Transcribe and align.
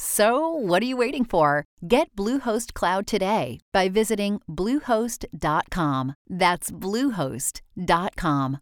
So, 0.00 0.48
what 0.54 0.80
are 0.80 0.86
you 0.86 0.96
waiting 0.96 1.24
for? 1.24 1.64
Get 1.88 2.14
Bluehost 2.14 2.72
Cloud 2.72 3.04
today 3.04 3.58
by 3.72 3.88
visiting 3.88 4.40
Bluehost.com. 4.48 6.14
That's 6.28 6.70
Bluehost.com. 6.70 8.58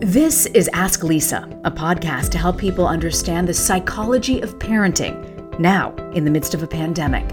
This 0.00 0.46
is 0.46 0.70
Ask 0.72 1.02
Lisa, 1.02 1.38
a 1.64 1.72
podcast 1.72 2.30
to 2.30 2.38
help 2.38 2.56
people 2.56 2.86
understand 2.86 3.48
the 3.48 3.54
psychology 3.54 4.40
of 4.40 4.60
parenting 4.60 5.58
now 5.58 5.92
in 6.14 6.24
the 6.24 6.30
midst 6.30 6.54
of 6.54 6.62
a 6.62 6.68
pandemic. 6.68 7.28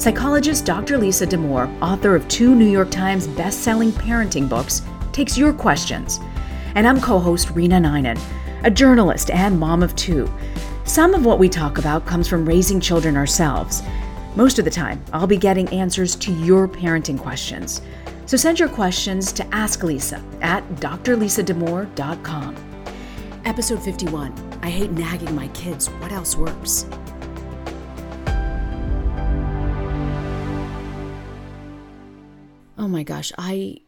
Psychologist 0.00 0.64
Dr. 0.64 0.96
Lisa 0.96 1.26
Damour, 1.26 1.68
author 1.82 2.16
of 2.16 2.26
two 2.28 2.54
New 2.54 2.70
York 2.70 2.90
Times 2.90 3.26
best-selling 3.26 3.92
parenting 3.92 4.48
books, 4.48 4.80
takes 5.12 5.36
your 5.36 5.52
questions. 5.52 6.18
And 6.76 6.86
I'm 6.86 7.00
co-host 7.00 7.48
Reena 7.48 7.80
Ninan, 7.80 8.20
a 8.62 8.70
journalist 8.70 9.30
and 9.30 9.58
mom 9.58 9.82
of 9.82 9.96
two. 9.96 10.30
Some 10.84 11.14
of 11.14 11.24
what 11.24 11.38
we 11.38 11.48
talk 11.48 11.78
about 11.78 12.04
comes 12.04 12.28
from 12.28 12.46
raising 12.46 12.80
children 12.80 13.16
ourselves. 13.16 13.82
Most 14.36 14.58
of 14.58 14.66
the 14.66 14.70
time, 14.70 15.02
I'll 15.10 15.26
be 15.26 15.38
getting 15.38 15.66
answers 15.70 16.14
to 16.16 16.30
your 16.32 16.68
parenting 16.68 17.18
questions. 17.18 17.80
So 18.26 18.36
send 18.36 18.60
your 18.60 18.68
questions 18.68 19.32
to 19.32 19.54
Ask 19.54 19.82
Lisa 19.84 20.22
at 20.42 20.68
drlisadamour.com. 20.74 22.56
Episode 23.46 23.82
51 23.82 24.58
I 24.62 24.68
hate 24.68 24.90
nagging 24.90 25.34
my 25.34 25.48
kids. 25.48 25.88
What 25.88 26.12
else 26.12 26.36
works? 26.36 26.84
Oh 32.76 32.86
my 32.86 33.02
gosh, 33.02 33.32
I 33.38 33.78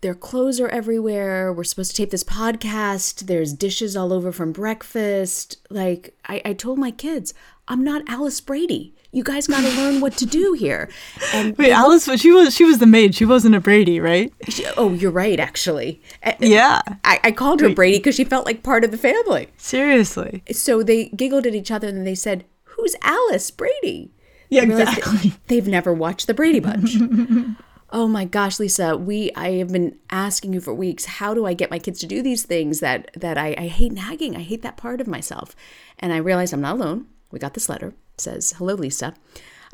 their 0.00 0.14
clothes 0.14 0.60
are 0.60 0.68
everywhere. 0.68 1.52
We're 1.52 1.64
supposed 1.64 1.90
to 1.92 1.96
tape 1.96 2.10
this 2.10 2.24
podcast. 2.24 3.26
There's 3.26 3.52
dishes 3.52 3.96
all 3.96 4.12
over 4.12 4.32
from 4.32 4.52
breakfast. 4.52 5.58
Like 5.70 6.16
I, 6.26 6.42
I 6.44 6.52
told 6.52 6.78
my 6.78 6.90
kids, 6.90 7.34
I'm 7.68 7.82
not 7.82 8.02
Alice 8.08 8.40
Brady 8.40 8.94
you 9.14 9.22
guys 9.22 9.46
got 9.46 9.62
to 9.62 9.76
learn 9.80 10.00
what 10.00 10.16
to 10.18 10.26
do 10.26 10.52
here. 10.52 10.90
And 11.32 11.56
wait, 11.56 11.70
Alice, 11.72 12.08
she 12.20 12.30
was 12.30 12.54
she 12.54 12.64
was 12.64 12.78
the 12.78 12.86
maid. 12.86 13.14
She 13.14 13.24
wasn't 13.24 13.54
a 13.54 13.60
Brady, 13.60 14.00
right? 14.00 14.32
She, 14.48 14.66
oh, 14.76 14.92
you're 14.92 15.10
right, 15.10 15.40
actually. 15.40 16.02
Yeah, 16.40 16.82
I, 17.04 17.20
I 17.24 17.32
called 17.32 17.60
her 17.60 17.68
wait. 17.68 17.76
Brady 17.76 17.98
because 17.98 18.16
she 18.16 18.24
felt 18.24 18.44
like 18.44 18.62
part 18.62 18.84
of 18.84 18.90
the 18.90 18.98
family. 18.98 19.48
Seriously. 19.56 20.42
So 20.52 20.82
they 20.82 21.06
giggled 21.10 21.46
at 21.46 21.54
each 21.54 21.70
other 21.70 21.88
and 21.88 22.06
they 22.06 22.14
said, 22.14 22.44
"Who's 22.64 22.96
Alice 23.02 23.50
Brady?" 23.50 24.10
Yeah, 24.50 24.62
exactly. 24.62 25.32
They've 25.46 25.66
never 25.66 25.92
watched 25.92 26.26
the 26.26 26.34
Brady 26.34 26.60
Bunch. 26.60 26.96
oh 27.94 28.08
my 28.08 28.26
gosh, 28.26 28.58
Lisa, 28.58 28.96
we 28.96 29.30
I 29.34 29.52
have 29.52 29.72
been 29.72 29.96
asking 30.10 30.52
you 30.52 30.60
for 30.60 30.74
weeks. 30.74 31.04
How 31.04 31.32
do 31.32 31.46
I 31.46 31.54
get 31.54 31.70
my 31.70 31.78
kids 31.78 32.00
to 32.00 32.06
do 32.06 32.20
these 32.22 32.42
things 32.42 32.80
that 32.80 33.10
that 33.14 33.38
I, 33.38 33.54
I 33.56 33.66
hate 33.68 33.92
nagging? 33.92 34.36
I 34.36 34.40
hate 34.40 34.62
that 34.62 34.76
part 34.76 35.00
of 35.00 35.06
myself, 35.06 35.56
and 35.98 36.12
I 36.12 36.18
realized 36.18 36.52
I'm 36.52 36.60
not 36.60 36.76
alone. 36.76 37.06
We 37.30 37.38
got 37.38 37.54
this 37.54 37.68
letter 37.68 37.94
says, 38.18 38.54
Hello, 38.58 38.74
Lisa. 38.74 39.14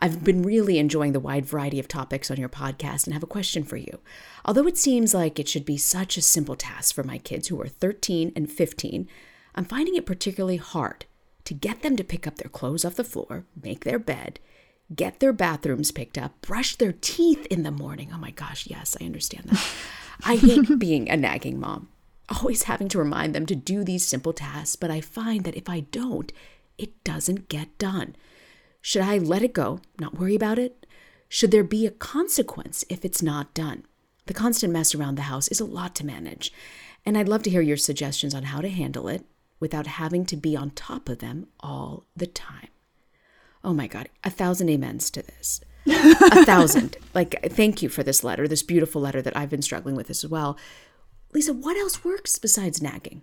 I've 0.03 0.25
been 0.25 0.43
really 0.43 0.79
enjoying 0.79 1.13
the 1.13 1.21
wide 1.21 1.45
variety 1.45 1.79
of 1.79 1.87
topics 1.87 2.31
on 2.31 2.39
your 2.39 2.49
podcast 2.49 3.05
and 3.05 3.13
have 3.13 3.23
a 3.23 3.27
question 3.27 3.65
for 3.65 3.77
you. 3.77 4.01
Although 4.47 4.67
it 4.67 4.79
seems 4.79 5.13
like 5.13 5.39
it 5.39 5.47
should 5.47 5.67
be 5.67 5.77
such 5.77 6.17
a 6.17 6.23
simple 6.23 6.57
task 6.57 6.95
for 6.95 7.05
my 7.05 7.19
kids 7.19 7.49
who 7.49 7.61
are 7.61 7.69
13 7.69 8.33
and 8.35 8.51
15, 8.51 9.07
I'm 9.55 9.65
finding 9.67 9.97
it 9.97 10.07
particularly 10.07 10.57
hard 10.57 11.05
to 11.45 11.53
get 11.53 11.83
them 11.83 11.97
to 11.97 12.05
pick 12.05 12.27
up 12.27 12.37
their 12.37 12.49
clothes 12.49 12.85
off 12.85 12.95
the 12.95 13.05
floor, 13.05 13.45
make 13.63 13.85
their 13.85 13.99
bed, 13.99 14.41
get 14.95 15.21
their 15.21 15.33
bathrooms 15.33 15.91
picked 15.91 16.19
up, 16.19 16.41
brush 16.41 16.77
their 16.77 16.93
teeth 16.93 17.47
in 17.47 17.63
the 17.63 17.71
morning. 17.71 18.11
Oh 18.13 18.19
my 18.19 18.31
gosh, 18.31 18.67
yes, 18.67 18.97
I 19.01 19.05
understand 19.05 19.45
that. 19.47 19.69
I 20.25 20.37
hate 20.37 20.79
being 20.79 21.09
a 21.09 21.17
nagging 21.17 21.61
mom, 21.61 21.89
always 22.29 22.65
having 22.65 22.89
to 22.89 22.99
remind 22.99 23.35
them 23.35 23.47
to 23.47 23.55
do 23.55 23.85
these 23.85 24.05
simple 24.05 24.33
tasks, 24.33 24.77
but 24.77 24.91
I 24.91 25.01
find 25.01 25.45
that 25.45 25.57
if 25.57 25.69
I 25.69 25.81
don't, 25.81 26.33
it 26.79 27.03
doesn't 27.05 27.49
get 27.49 27.77
done. 27.79 28.17
Should 28.81 29.03
I 29.03 29.19
let 29.19 29.43
it 29.43 29.53
go, 29.53 29.81
not 29.99 30.19
worry 30.19 30.35
about 30.35 30.59
it? 30.59 30.87
Should 31.29 31.51
there 31.51 31.65
be 31.65 31.87
a 31.87 31.91
consequence 31.91 32.85
if 32.89 33.05
it's 33.05 33.23
not 33.23 33.55
done? 33.55 33.85
The 34.27 34.35
constant 34.35 34.73
mess 34.73 34.95
around 34.95 35.17
the 35.17 35.23
house 35.23 35.49
is 35.49 35.61
a 35.61 35.65
lot 35.65 35.95
to 35.97 36.07
manage, 36.07 36.53
and 37.05 37.17
I'd 37.17 37.29
love 37.29 37.43
to 37.45 37.51
hear 37.51 37.61
your 37.61 37.77
suggestions 37.77 38.35
on 38.35 38.45
how 38.45 38.61
to 38.61 38.69
handle 38.69 39.09
it 39.09 39.25
without 39.61 39.87
having 39.87 40.25
to 40.27 40.37
be 40.37 40.57
on 40.57 40.71
top 40.71 41.09
of 41.09 41.19
them 41.19 41.47
all 41.61 42.05
the 42.17 42.27
time. 42.27 42.69
Oh 43.63 43.73
my 43.73 43.87
God, 43.87 44.09
a 44.25 44.31
thousand 44.31 44.71
amens 44.71 45.11
to 45.11 45.23
this. 45.23 45.61
a 45.87 46.45
thousand. 46.45 46.97
Like, 47.15 47.41
thank 47.51 47.83
you 47.83 47.89
for 47.89 48.03
this 48.03 48.25
letter, 48.25 48.49
this 48.49 48.63
beautiful 48.63 49.01
letter 49.03 49.21
that 49.23 49.37
I've 49.37 49.51
been 49.51 49.63
struggling 49.63 49.97
with 49.97 50.11
as 50.11 50.27
well. 50.27 50.57
Lisa, 51.33 51.53
what 51.53 51.77
else 51.77 52.05
works 52.05 52.39
besides 52.39 52.83
nagging? 52.83 53.23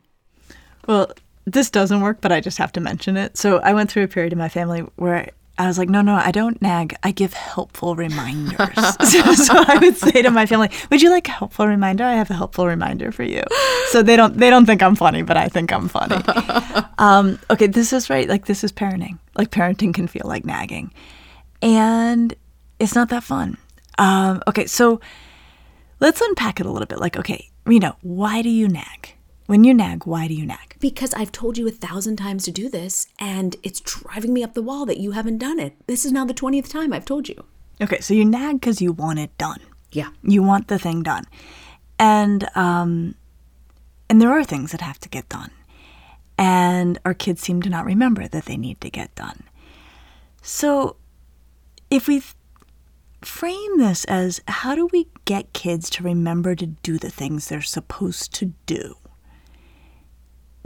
Well, 0.88 1.12
this 1.46 1.70
doesn't 1.70 2.02
work, 2.02 2.20
but 2.22 2.32
I 2.32 2.40
just 2.42 2.58
have 2.58 2.72
to 2.74 2.80
mention 2.82 3.18
it. 3.18 3.38
So 3.38 3.58
I 3.60 3.74
went 3.74 3.92
through 3.92 4.04
a 4.04 4.08
period 4.08 4.34
in 4.34 4.40
my 4.40 4.50
family 4.50 4.82
where 4.96 5.30
I 5.60 5.66
was 5.66 5.80
like, 5.80 5.90
no, 5.90 6.02
no, 6.02 6.14
I 6.14 6.32
don't 6.32 6.62
nag. 6.62 6.96
I 7.02 7.12
give 7.12 7.34
helpful 7.34 7.96
reminders. 7.96 8.76
so, 8.76 9.34
so, 9.34 9.54
I 9.68 9.80
would 9.82 9.98
say 9.98 10.22
to 10.22 10.30
my 10.30 10.46
family, 10.46 10.70
"Would 10.92 11.02
you 11.02 11.10
like 11.10 11.28
a 11.28 11.32
helpful 11.32 11.66
reminder? 11.66 12.04
I 12.04 12.14
have 12.14 12.30
a 12.30 12.36
helpful 12.36 12.68
reminder 12.68 13.12
for 13.12 13.24
you." 13.24 13.42
So 13.90 14.04
they 14.04 14.16
don't 14.16 14.38
they 14.38 14.52
don't 14.52 14.66
think 14.68 14.84
I'm 14.84 14.96
funny, 14.96 15.24
but 15.24 15.36
I 15.36 15.48
think 15.48 15.74
I'm 15.74 15.88
funny. 15.88 16.24
um, 17.00 17.40
okay, 17.50 17.68
this 17.68 17.92
is 17.92 18.10
right. 18.10 18.30
Like 18.30 18.46
this 18.46 18.64
is 18.64 18.72
parenting. 18.72 19.18
Like 19.36 19.50
parenting 19.50 19.94
can 19.94 20.08
feel 20.08 20.26
like 20.26 20.46
nagging, 20.46 20.94
and 21.62 22.36
it's 22.80 22.94
not 22.94 23.10
that 23.10 23.24
fun. 23.24 23.58
Um, 23.98 24.44
okay, 24.48 24.68
so 24.68 25.02
let's 26.00 26.22
unpack 26.22 26.60
it 26.60 26.68
a 26.68 26.72
little 26.72 26.86
bit. 26.86 27.00
Like, 27.00 27.18
okay, 27.18 27.50
Reena, 27.66 27.96
why 28.02 28.44
do 28.44 28.50
you 28.50 28.68
nag? 28.68 29.17
When 29.48 29.64
you 29.64 29.74
nag, 29.74 30.06
why 30.06 30.28
do 30.28 30.34
you 30.34 30.46
nag? 30.46 30.76
Because 30.82 31.14
I've 31.14 31.32
told 31.32 31.58
you 31.58 31.66
a 31.70 31.72
thousand 31.72 32.18
times 32.18 32.44
to 32.44 32.52
do 32.52 32.70
this, 32.70 33.08
and 33.18 33.56
it's 33.64 33.80
driving 33.80 34.34
me 34.34 34.44
up 34.44 34.54
the 34.54 34.62
wall 34.62 34.86
that 34.86 34.98
you 34.98 35.12
haven't 35.12 35.38
done 35.38 35.58
it. 35.58 35.74
This 35.88 36.04
is 36.04 36.12
now 36.12 36.26
the 36.26 36.34
20th 36.34 36.70
time 36.70 36.92
I've 36.92 37.06
told 37.06 37.30
you. 37.30 37.46
Okay, 37.80 38.02
so 38.02 38.14
you 38.14 38.26
nag 38.26 38.60
because 38.60 38.82
you 38.82 38.92
want 38.92 39.20
it 39.20 39.36
done. 39.38 39.62
Yeah. 39.94 40.10
You 40.22 40.44
want 40.44 40.68
the 40.68 40.78
thing 40.78 41.02
done. 41.02 41.24
And 41.98 42.48
um 42.56 43.16
and 44.10 44.22
there 44.22 44.32
are 44.32 44.44
things 44.44 44.72
that 44.72 44.82
have 44.82 45.00
to 45.00 45.10
get 45.10 45.30
done. 45.30 45.52
And 46.38 47.00
our 47.06 47.14
kids 47.14 47.42
seem 47.42 47.62
to 47.62 47.70
not 47.70 47.86
remember 47.86 48.28
that 48.28 48.46
they 48.46 48.58
need 48.58 48.82
to 48.82 48.90
get 48.90 49.16
done. 49.16 49.44
So 50.42 50.98
if 51.90 52.08
we 52.08 52.22
frame 53.22 53.78
this 53.78 54.04
as 54.06 54.42
how 54.48 54.76
do 54.76 54.88
we 54.88 55.08
get 55.24 55.54
kids 55.54 55.90
to 55.92 56.04
remember 56.04 56.54
to 56.56 56.66
do 56.66 56.98
the 56.98 57.10
things 57.10 57.48
they're 57.48 57.62
supposed 57.62 58.34
to 58.36 58.54
do? 58.66 58.96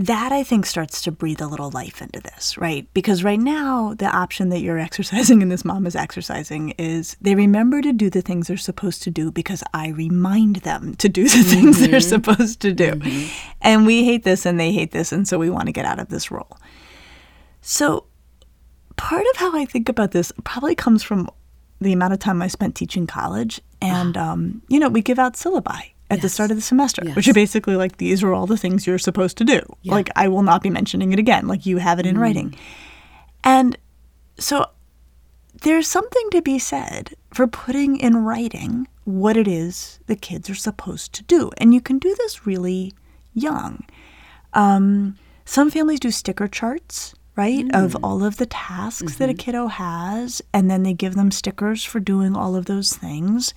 That 0.06 0.32
I 0.32 0.44
think 0.44 0.66
starts 0.66 1.00
to 1.04 1.12
breathe 1.12 1.42
a 1.42 1.48
little 1.48 1.70
life 1.70 2.02
into 2.02 2.20
this, 2.20 2.58
right? 2.58 2.88
Because 2.94 3.24
right 3.24 3.40
now, 3.40 3.94
the 3.94 4.08
option 4.08 4.50
that 4.50 4.60
you're 4.60 4.80
exercising 4.88 5.44
and 5.44 5.52
this 5.52 5.64
mom 5.64 5.86
is 5.86 5.96
exercising 5.96 6.72
is 6.72 7.16
they 7.22 7.36
remember 7.36 7.82
to 7.82 7.94
do 7.94 8.10
the 8.10 8.24
things 8.24 8.48
they're 8.48 8.58
supposed 8.58 9.04
to 9.04 9.12
do 9.12 9.32
because 9.32 9.64
I 9.76 9.90
remind 9.90 10.58
them 10.58 10.96
to 10.96 11.08
do 11.08 11.24
the 11.24 11.44
things 11.44 11.78
mm-hmm. 11.78 11.92
they're 11.92 12.00
supposed 12.00 12.60
to 12.62 12.74
do. 12.74 12.94
Mm-hmm. 12.94 13.50
And 13.62 13.86
we 13.86 14.04
hate 14.04 14.24
this 14.24 14.46
and 14.46 14.60
they 14.60 14.72
hate 14.72 14.92
this, 14.92 15.12
and 15.12 15.28
so 15.28 15.38
we 15.38 15.52
want 15.52 15.68
to 15.68 15.72
get 15.72 15.86
out 15.86 16.00
of 16.00 16.10
this 16.10 16.32
role. 16.32 16.58
So, 17.62 18.06
part 18.98 19.26
of 19.34 19.38
how 19.38 19.56
I 19.56 19.66
think 19.66 19.88
about 19.88 20.12
this 20.12 20.32
probably 20.44 20.74
comes 20.74 21.04
from 21.04 21.30
the 21.80 21.94
amount 21.94 22.14
of 22.14 22.20
time 22.20 22.42
I 22.42 22.48
spent 22.48 22.76
teaching 22.76 23.06
college. 23.06 23.62
And, 23.82 24.18
um, 24.18 24.62
you 24.68 24.80
know, 24.80 24.90
we 24.90 25.02
give 25.02 25.20
out 25.20 25.34
syllabi 25.34 25.92
at 26.12 26.18
yes. 26.18 26.24
the 26.24 26.30
start 26.30 26.52
of 26.52 26.58
the 26.58 26.62
semester, 26.62 27.02
yes. 27.06 27.16
which 27.16 27.28
are 27.30 27.34
basically 27.34 27.78
like 27.78 27.96
these 27.96 28.22
are 28.22 28.34
all 28.34 28.46
the 28.46 28.58
things 28.58 28.86
you're 28.86 29.00
supposed 29.00 29.38
to 29.38 29.46
do. 29.46 29.62
Yeah. 29.82 29.94
Like 29.94 30.10
I 30.18 30.28
will 30.28 30.44
not 30.44 30.62
be 30.62 30.70
mentioning 30.70 31.14
it 31.14 31.20
again. 31.20 31.48
Like 31.48 31.66
you 31.66 31.78
have 31.78 32.00
it 32.00 32.06
in 32.06 32.18
mm. 32.18 32.20
writing. 32.20 32.54
And 33.46 33.78
so 34.38 34.66
there's 35.62 35.88
something 35.88 36.30
to 36.32 36.42
be 36.42 36.60
said 36.60 37.16
for 37.34 37.48
putting 37.48 37.96
in 37.98 38.18
writing 38.18 38.90
what 39.06 39.38
it 39.38 39.48
is 39.48 40.00
the 40.08 40.18
kids 40.18 40.50
are 40.50 40.56
supposed 40.56 41.14
to 41.14 41.24
do. 41.24 41.50
And 41.58 41.74
you 41.74 41.80
can 41.80 41.98
do 41.98 42.14
this 42.18 42.46
really 42.46 42.94
young. 43.34 43.86
Um, 44.54 45.18
some 45.46 45.72
families 45.72 46.02
do 46.02 46.12
sticker 46.12 46.50
charts, 46.50 47.16
right, 47.38 47.66
mm. 47.66 47.86
of 47.86 47.96
all 48.04 48.22
of 48.22 48.36
the 48.36 48.46
tasks 48.46 49.14
mm-hmm. 49.14 49.18
that 49.18 49.30
a 49.30 49.34
mm-hmm. 49.34 49.40
kiddo 49.40 49.68
has, 49.68 50.42
and 50.54 50.70
then 50.70 50.84
they 50.84 50.94
give 50.94 51.16
them 51.16 51.32
stickers 51.32 51.86
for 51.86 52.02
doing 52.02 52.36
all 52.36 52.58
of 52.58 52.66
those 52.66 52.92
things 52.92 53.54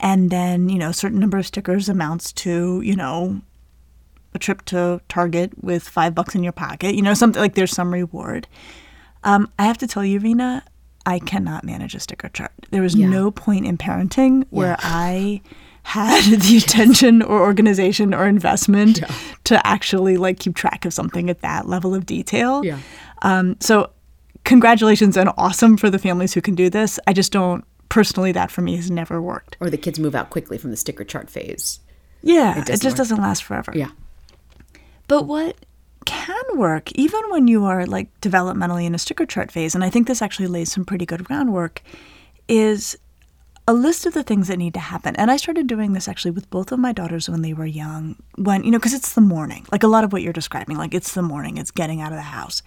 and 0.00 0.30
then 0.30 0.68
you 0.68 0.78
know 0.78 0.90
a 0.90 0.94
certain 0.94 1.20
number 1.20 1.38
of 1.38 1.46
stickers 1.46 1.88
amounts 1.88 2.32
to 2.32 2.80
you 2.82 2.96
know 2.96 3.40
a 4.34 4.38
trip 4.38 4.64
to 4.64 5.00
target 5.08 5.52
with 5.62 5.88
five 5.88 6.14
bucks 6.14 6.34
in 6.34 6.42
your 6.42 6.52
pocket 6.52 6.94
you 6.94 7.02
know 7.02 7.14
something 7.14 7.40
like 7.40 7.54
there's 7.54 7.72
some 7.72 7.92
reward 7.92 8.46
um, 9.22 9.50
i 9.58 9.64
have 9.64 9.78
to 9.78 9.86
tell 9.86 10.04
you 10.04 10.20
reena 10.20 10.62
i 11.06 11.18
cannot 11.18 11.64
manage 11.64 11.94
a 11.94 12.00
sticker 12.00 12.28
chart 12.30 12.52
there 12.70 12.82
was 12.82 12.94
yeah. 12.94 13.08
no 13.08 13.30
point 13.30 13.66
in 13.66 13.78
parenting 13.78 14.44
where 14.50 14.70
yeah. 14.70 14.76
i 14.82 15.40
had 15.84 16.24
the 16.40 16.56
attention 16.56 17.22
or 17.22 17.40
organization 17.40 18.14
or 18.14 18.26
investment 18.26 18.98
yeah. 18.98 19.14
to 19.44 19.66
actually 19.66 20.16
like 20.16 20.38
keep 20.40 20.54
track 20.54 20.84
of 20.84 20.92
something 20.92 21.30
at 21.30 21.40
that 21.42 21.68
level 21.68 21.94
of 21.94 22.06
detail 22.06 22.64
yeah 22.64 22.78
um, 23.22 23.56
so 23.60 23.90
congratulations 24.44 25.16
and 25.16 25.30
awesome 25.38 25.76
for 25.76 25.88
the 25.88 25.98
families 25.98 26.34
who 26.34 26.40
can 26.40 26.54
do 26.54 26.68
this 26.68 26.98
i 27.06 27.12
just 27.12 27.32
don't 27.32 27.64
personally, 27.88 28.32
that 28.32 28.50
for 28.50 28.62
me 28.62 28.76
has 28.76 28.90
never 28.90 29.20
worked. 29.20 29.56
Or 29.60 29.70
the 29.70 29.76
kids 29.76 29.98
move 29.98 30.14
out 30.14 30.30
quickly 30.30 30.58
from 30.58 30.70
the 30.70 30.76
sticker 30.76 31.04
chart 31.04 31.30
phase. 31.30 31.80
Yeah, 32.22 32.58
it, 32.58 32.68
it 32.68 32.80
just 32.80 32.84
work. 32.84 32.96
doesn't 32.96 33.20
last 33.20 33.44
forever. 33.44 33.72
Yeah. 33.74 33.90
But 35.08 35.26
what 35.26 35.56
can 36.04 36.42
work, 36.54 36.92
even 36.92 37.20
when 37.30 37.48
you 37.48 37.64
are 37.64 37.86
like 37.86 38.08
developmentally 38.20 38.84
in 38.84 38.94
a 38.94 38.98
sticker 38.98 39.26
chart 39.26 39.52
phase, 39.52 39.74
and 39.74 39.84
I 39.84 39.90
think 39.90 40.06
this 40.06 40.22
actually 40.22 40.48
lays 40.48 40.72
some 40.72 40.84
pretty 40.84 41.06
good 41.06 41.24
groundwork, 41.24 41.82
is 42.48 42.96
a 43.66 43.72
list 43.72 44.04
of 44.04 44.12
the 44.12 44.22
things 44.22 44.48
that 44.48 44.58
need 44.58 44.74
to 44.74 44.80
happen. 44.80 45.16
And 45.16 45.30
I 45.30 45.36
started 45.36 45.66
doing 45.66 45.92
this 45.92 46.08
actually 46.08 46.32
with 46.32 46.50
both 46.50 46.72
of 46.72 46.78
my 46.78 46.92
daughters 46.92 47.28
when 47.28 47.42
they 47.42 47.54
were 47.54 47.66
young, 47.66 48.16
when, 48.36 48.64
you 48.64 48.70
know, 48.70 48.78
because 48.78 48.92
it's 48.92 49.14
the 49.14 49.22
morning, 49.22 49.66
like 49.72 49.82
a 49.82 49.88
lot 49.88 50.04
of 50.04 50.12
what 50.12 50.22
you're 50.22 50.34
describing, 50.34 50.76
like 50.76 50.94
it's 50.94 51.14
the 51.14 51.22
morning, 51.22 51.56
it's 51.56 51.70
getting 51.70 52.00
out 52.00 52.12
of 52.12 52.16
the 52.16 52.22
house. 52.22 52.62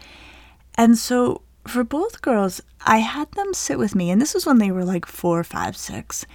And 0.76 0.98
so 0.98 1.42
for 1.68 1.84
both 1.84 2.22
girls, 2.22 2.62
I 2.86 2.98
had 2.98 3.32
them 3.34 3.54
sit 3.54 3.78
with 3.78 3.96
me, 3.96 4.10
and 4.10 4.22
this 4.22 4.34
was 4.34 4.46
when 4.46 4.58
they 4.58 4.72
were 4.72 4.86
like 4.86 5.06
four, 5.06 5.44
five, 5.44 5.78
six, 5.78 6.26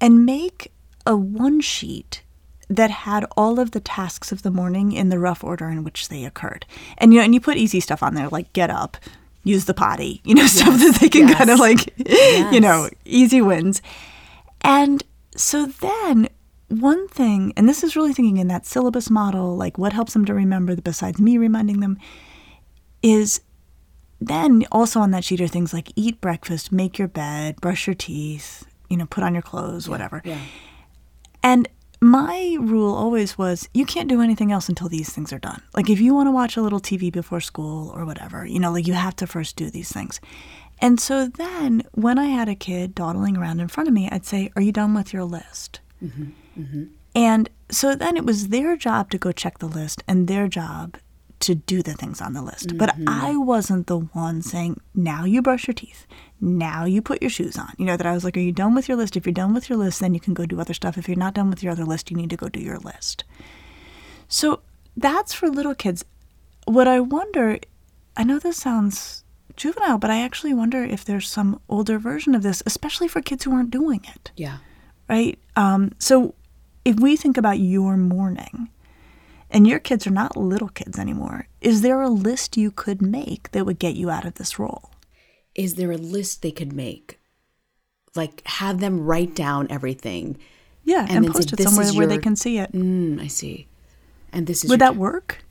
and 0.00 0.26
make 0.26 0.72
a 1.06 1.16
one 1.16 1.60
sheet 1.60 2.22
that 2.68 2.90
had 2.90 3.24
all 3.36 3.60
of 3.60 3.70
the 3.70 3.80
tasks 3.80 4.32
of 4.32 4.42
the 4.42 4.50
morning 4.50 4.92
in 4.92 5.08
the 5.08 5.18
rough 5.18 5.44
order 5.44 5.68
in 5.68 5.84
which 5.84 6.08
they 6.08 6.24
occurred. 6.24 6.66
And 6.98 7.12
you 7.12 7.20
know, 7.20 7.24
and 7.24 7.34
you 7.34 7.40
put 7.40 7.56
easy 7.56 7.80
stuff 7.80 8.02
on 8.02 8.14
there 8.14 8.28
like 8.28 8.52
get 8.52 8.70
up, 8.70 8.96
use 9.44 9.66
the 9.66 9.74
potty, 9.74 10.20
you 10.24 10.34
know, 10.34 10.42
yes. 10.42 10.52
stuff 10.60 10.78
that 10.78 10.98
they 11.00 11.08
can 11.08 11.28
yes. 11.28 11.38
kind 11.38 11.50
of 11.50 11.58
like 11.58 11.92
yes. 11.96 12.52
you 12.54 12.60
know, 12.60 12.88
easy 13.04 13.40
wins. 13.40 13.82
And 14.62 15.04
so 15.36 15.66
then 15.66 16.28
one 16.68 17.06
thing, 17.08 17.52
and 17.56 17.68
this 17.68 17.84
is 17.84 17.94
really 17.94 18.12
thinking 18.12 18.38
in 18.38 18.48
that 18.48 18.66
syllabus 18.66 19.10
model, 19.10 19.56
like 19.56 19.78
what 19.78 19.92
helps 19.92 20.12
them 20.12 20.24
to 20.24 20.34
remember 20.34 20.74
besides 20.76 21.20
me 21.20 21.38
reminding 21.38 21.80
them, 21.80 21.98
is 23.02 23.40
then 24.20 24.64
also 24.72 25.00
on 25.00 25.10
that 25.10 25.24
sheet 25.24 25.40
are 25.40 25.48
things 25.48 25.72
like 25.72 25.92
eat 25.96 26.20
breakfast, 26.20 26.72
make 26.72 26.98
your 26.98 27.08
bed, 27.08 27.60
brush 27.60 27.86
your 27.86 27.94
teeth, 27.94 28.64
you 28.88 28.96
know, 28.96 29.06
put 29.06 29.24
on 29.24 29.34
your 29.34 29.42
clothes, 29.42 29.86
yeah, 29.86 29.90
whatever. 29.90 30.22
Yeah. 30.24 30.38
And 31.42 31.68
my 32.00 32.56
rule 32.60 32.94
always 32.94 33.38
was 33.38 33.68
you 33.72 33.86
can't 33.86 34.08
do 34.08 34.20
anything 34.20 34.52
else 34.52 34.68
until 34.68 34.88
these 34.88 35.12
things 35.12 35.32
are 35.32 35.38
done. 35.38 35.62
Like 35.74 35.90
if 35.90 36.00
you 36.00 36.14
want 36.14 36.26
to 36.26 36.32
watch 36.32 36.56
a 36.56 36.62
little 36.62 36.80
TV 36.80 37.12
before 37.12 37.40
school 37.40 37.90
or 37.94 38.04
whatever, 38.04 38.44
you 38.46 38.58
know, 38.58 38.72
like 38.72 38.86
you 38.86 38.94
have 38.94 39.16
to 39.16 39.26
first 39.26 39.56
do 39.56 39.70
these 39.70 39.92
things. 39.92 40.20
And 40.80 41.00
so 41.00 41.26
then 41.28 41.82
when 41.92 42.18
I 42.18 42.26
had 42.26 42.48
a 42.48 42.54
kid 42.54 42.94
dawdling 42.94 43.36
around 43.36 43.60
in 43.60 43.68
front 43.68 43.88
of 43.88 43.94
me, 43.94 44.08
I'd 44.10 44.26
say, 44.26 44.50
Are 44.56 44.62
you 44.62 44.72
done 44.72 44.94
with 44.94 45.12
your 45.12 45.24
list? 45.24 45.80
Mm-hmm, 46.04 46.30
mm-hmm. 46.58 46.84
And 47.14 47.48
so 47.70 47.94
then 47.94 48.16
it 48.16 48.26
was 48.26 48.48
their 48.48 48.76
job 48.76 49.10
to 49.10 49.18
go 49.18 49.32
check 49.32 49.58
the 49.58 49.66
list 49.66 50.04
and 50.06 50.28
their 50.28 50.48
job 50.48 50.98
to 51.40 51.54
do 51.54 51.82
the 51.82 51.92
things 51.92 52.20
on 52.20 52.32
the 52.32 52.42
list. 52.42 52.68
Mm-hmm. 52.68 52.78
But 52.78 52.94
I 53.06 53.36
wasn't 53.36 53.86
the 53.86 53.98
one 53.98 54.42
saying, 54.42 54.80
now 54.94 55.24
you 55.24 55.42
brush 55.42 55.66
your 55.66 55.74
teeth. 55.74 56.06
Now 56.40 56.84
you 56.84 57.02
put 57.02 57.20
your 57.22 57.30
shoes 57.30 57.56
on. 57.56 57.72
You 57.78 57.84
know, 57.84 57.96
that 57.96 58.06
I 58.06 58.12
was 58.12 58.24
like, 58.24 58.36
are 58.36 58.40
you 58.40 58.52
done 58.52 58.74
with 58.74 58.88
your 58.88 58.96
list? 58.96 59.16
If 59.16 59.26
you're 59.26 59.32
done 59.32 59.54
with 59.54 59.68
your 59.68 59.78
list, 59.78 60.00
then 60.00 60.14
you 60.14 60.20
can 60.20 60.34
go 60.34 60.46
do 60.46 60.60
other 60.60 60.74
stuff. 60.74 60.96
If 60.96 61.08
you're 61.08 61.16
not 61.16 61.34
done 61.34 61.50
with 61.50 61.62
your 61.62 61.72
other 61.72 61.84
list, 61.84 62.10
you 62.10 62.16
need 62.16 62.30
to 62.30 62.36
go 62.36 62.48
do 62.48 62.60
your 62.60 62.78
list. 62.78 63.24
So 64.28 64.60
that's 64.96 65.34
for 65.34 65.48
little 65.48 65.74
kids. 65.74 66.04
What 66.64 66.88
I 66.88 67.00
wonder, 67.00 67.58
I 68.16 68.24
know 68.24 68.38
this 68.38 68.56
sounds 68.56 69.24
juvenile, 69.56 69.98
but 69.98 70.10
I 70.10 70.22
actually 70.22 70.54
wonder 70.54 70.82
if 70.82 71.04
there's 71.04 71.28
some 71.28 71.60
older 71.68 71.98
version 71.98 72.34
of 72.34 72.42
this, 72.42 72.62
especially 72.66 73.08
for 73.08 73.20
kids 73.20 73.44
who 73.44 73.52
aren't 73.52 73.70
doing 73.70 74.04
it. 74.14 74.30
Yeah. 74.36 74.58
Right? 75.08 75.38
Um, 75.54 75.92
so 75.98 76.34
if 76.84 76.98
we 76.98 77.16
think 77.16 77.36
about 77.36 77.58
your 77.58 77.96
morning, 77.96 78.70
and 79.56 79.66
your 79.66 79.78
kids 79.78 80.06
are 80.06 80.10
not 80.10 80.36
little 80.36 80.68
kids 80.68 80.98
anymore, 80.98 81.48
is 81.62 81.80
there 81.80 82.02
a 82.02 82.10
list 82.10 82.58
you 82.58 82.70
could 82.70 83.00
make 83.00 83.50
that 83.52 83.64
would 83.64 83.78
get 83.78 83.94
you 83.94 84.10
out 84.10 84.26
of 84.26 84.34
this 84.34 84.58
role? 84.58 84.90
Is 85.54 85.76
there 85.76 85.90
a 85.90 85.96
list 85.96 86.42
they 86.42 86.50
could 86.50 86.74
make? 86.74 87.18
Like 88.14 88.42
have 88.46 88.80
them 88.80 89.00
write 89.00 89.34
down 89.34 89.66
everything. 89.70 90.36
Yeah, 90.84 91.06
and, 91.08 91.24
and 91.24 91.34
post 91.34 91.48
say, 91.48 91.56
it 91.58 91.62
somewhere 91.62 91.90
where 91.94 92.06
they 92.06 92.18
can 92.18 92.36
see 92.36 92.58
it. 92.58 92.72
Mm, 92.72 93.18
I 93.18 93.28
see. 93.28 93.66
And 94.30 94.46
this 94.46 94.62
is 94.62 94.68
would 94.68 94.80
that 94.80 94.96
work? 94.96 95.42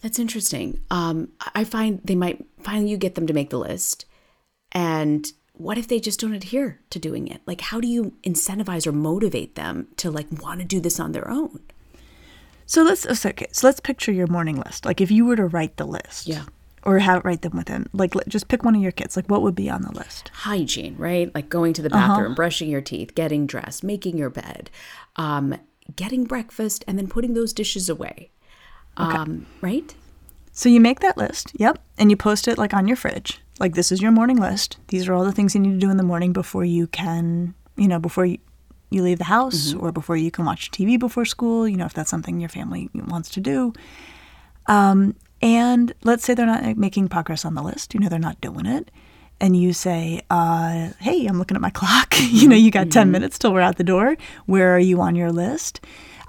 That's 0.00 0.18
interesting. 0.18 0.80
Um, 0.90 1.28
I 1.54 1.64
find 1.64 2.00
they 2.02 2.14
might 2.14 2.42
finally 2.62 2.90
you 2.90 2.96
get 2.96 3.14
them 3.14 3.26
to 3.26 3.34
make 3.34 3.50
the 3.50 3.58
list, 3.58 4.06
and 4.72 5.30
what 5.52 5.76
if 5.76 5.86
they 5.86 6.00
just 6.00 6.18
don't 6.18 6.32
adhere 6.32 6.80
to 6.88 6.98
doing 6.98 7.28
it? 7.28 7.42
Like, 7.44 7.60
how 7.60 7.78
do 7.78 7.88
you 7.88 8.14
incentivize 8.22 8.86
or 8.86 8.92
motivate 8.92 9.54
them 9.54 9.88
to 9.98 10.10
like 10.10 10.28
want 10.42 10.60
to 10.60 10.66
do 10.66 10.80
this 10.80 10.98
on 10.98 11.12
their 11.12 11.30
own? 11.30 11.60
So 12.68 12.82
let's 12.82 13.06
okay. 13.24 13.46
So 13.50 13.66
let's 13.66 13.80
picture 13.80 14.12
your 14.12 14.26
morning 14.26 14.56
list. 14.56 14.84
Like 14.84 15.00
if 15.00 15.10
you 15.10 15.24
were 15.24 15.36
to 15.36 15.46
write 15.46 15.78
the 15.78 15.86
list, 15.86 16.28
yeah, 16.28 16.44
or 16.82 16.98
have 16.98 17.24
write 17.24 17.40
them 17.40 17.56
with 17.56 17.66
them. 17.66 17.88
Like 17.94 18.12
just 18.28 18.48
pick 18.48 18.62
one 18.62 18.76
of 18.76 18.82
your 18.82 18.92
kids. 18.92 19.16
Like 19.16 19.26
what 19.26 19.40
would 19.40 19.54
be 19.54 19.70
on 19.70 19.80
the 19.82 19.92
list? 19.92 20.30
Hygiene, 20.34 20.94
right? 20.98 21.34
Like 21.34 21.48
going 21.48 21.72
to 21.72 21.82
the 21.82 21.92
uh-huh. 21.92 22.08
bathroom, 22.08 22.26
uh-huh. 22.26 22.34
brushing 22.36 22.68
your 22.68 22.82
teeth, 22.82 23.14
getting 23.14 23.46
dressed, 23.46 23.82
making 23.82 24.18
your 24.18 24.28
bed, 24.28 24.70
um, 25.16 25.58
getting 25.96 26.24
breakfast, 26.24 26.84
and 26.86 26.98
then 26.98 27.08
putting 27.08 27.32
those 27.32 27.54
dishes 27.54 27.88
away. 27.88 28.30
Okay. 29.00 29.16
Um, 29.16 29.46
right. 29.62 29.94
So 30.52 30.68
you 30.68 30.80
make 30.80 31.00
that 31.00 31.16
list. 31.16 31.52
Yep, 31.54 31.78
and 31.96 32.10
you 32.10 32.18
post 32.18 32.46
it 32.48 32.58
like 32.58 32.74
on 32.74 32.86
your 32.86 32.98
fridge. 32.98 33.40
Like 33.58 33.76
this 33.76 33.90
is 33.90 34.02
your 34.02 34.12
morning 34.12 34.36
list. 34.36 34.76
These 34.88 35.08
are 35.08 35.14
all 35.14 35.24
the 35.24 35.32
things 35.32 35.54
you 35.54 35.62
need 35.62 35.72
to 35.72 35.86
do 35.86 35.90
in 35.90 35.96
the 35.96 36.02
morning 36.02 36.34
before 36.34 36.66
you 36.66 36.86
can, 36.86 37.54
you 37.76 37.88
know, 37.88 37.98
before 37.98 38.26
you 38.26 38.38
you 38.90 39.02
leave 39.02 39.18
the 39.18 39.24
house 39.24 39.68
mm-hmm. 39.68 39.84
or 39.84 39.92
before 39.92 40.16
you 40.16 40.30
can 40.30 40.44
watch 40.44 40.70
TV 40.70 40.98
before 40.98 41.24
school, 41.24 41.68
you 41.68 41.76
know, 41.76 41.86
if 41.86 41.94
that's 41.94 42.10
something 42.10 42.40
your 42.40 42.48
family 42.48 42.88
wants 42.94 43.30
to 43.30 43.40
do. 43.40 43.72
Um, 44.66 45.14
and 45.40 45.92
let's 46.04 46.24
say 46.24 46.34
they're 46.34 46.46
not 46.46 46.76
making 46.76 47.08
progress 47.08 47.44
on 47.44 47.54
the 47.54 47.62
list, 47.62 47.94
you 47.94 48.00
know, 48.00 48.08
they're 48.08 48.18
not 48.18 48.40
doing 48.40 48.66
it. 48.66 48.90
And 49.40 49.56
you 49.56 49.72
say, 49.72 50.22
uh, 50.30 50.90
hey, 50.98 51.26
I'm 51.26 51.38
looking 51.38 51.56
at 51.56 51.60
my 51.60 51.70
clock. 51.74 52.14
you 52.20 52.48
know, 52.48 52.56
you 52.56 52.70
got 52.70 52.86
mm-hmm. 52.86 53.00
10 53.00 53.10
minutes 53.10 53.38
till 53.38 53.52
we're 53.52 53.60
out 53.60 53.76
the 53.76 53.84
door. 53.84 54.16
Where 54.46 54.74
are 54.74 54.80
you 54.80 55.00
on 55.00 55.14
your 55.14 55.30
list? 55.30 55.80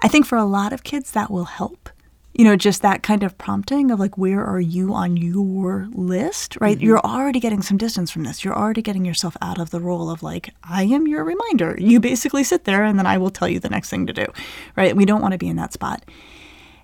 I 0.02 0.08
think 0.08 0.26
for 0.26 0.38
a 0.38 0.44
lot 0.44 0.72
of 0.72 0.84
kids, 0.84 1.10
that 1.12 1.30
will 1.30 1.44
help 1.44 1.90
you 2.34 2.44
know, 2.44 2.56
just 2.56 2.82
that 2.82 3.02
kind 3.02 3.22
of 3.22 3.36
prompting 3.38 3.90
of 3.90 3.98
like, 3.98 4.16
where 4.16 4.44
are 4.44 4.60
you 4.60 4.94
on 4.94 5.16
your 5.16 5.88
list, 5.92 6.56
right? 6.60 6.76
Mm-hmm. 6.76 6.86
You're 6.86 7.00
already 7.00 7.40
getting 7.40 7.62
some 7.62 7.76
distance 7.76 8.10
from 8.10 8.22
this. 8.22 8.44
You're 8.44 8.56
already 8.56 8.82
getting 8.82 9.04
yourself 9.04 9.36
out 9.42 9.58
of 9.58 9.70
the 9.70 9.80
role 9.80 10.10
of 10.10 10.22
like, 10.22 10.50
I 10.62 10.84
am 10.84 11.08
your 11.08 11.24
reminder. 11.24 11.74
You 11.78 11.98
basically 11.98 12.44
sit 12.44 12.64
there 12.64 12.84
and 12.84 12.98
then 12.98 13.06
I 13.06 13.18
will 13.18 13.30
tell 13.30 13.48
you 13.48 13.58
the 13.58 13.68
next 13.68 13.90
thing 13.90 14.06
to 14.06 14.12
do, 14.12 14.26
right? 14.76 14.94
We 14.94 15.04
don't 15.04 15.20
want 15.20 15.32
to 15.32 15.38
be 15.38 15.48
in 15.48 15.56
that 15.56 15.72
spot. 15.72 16.04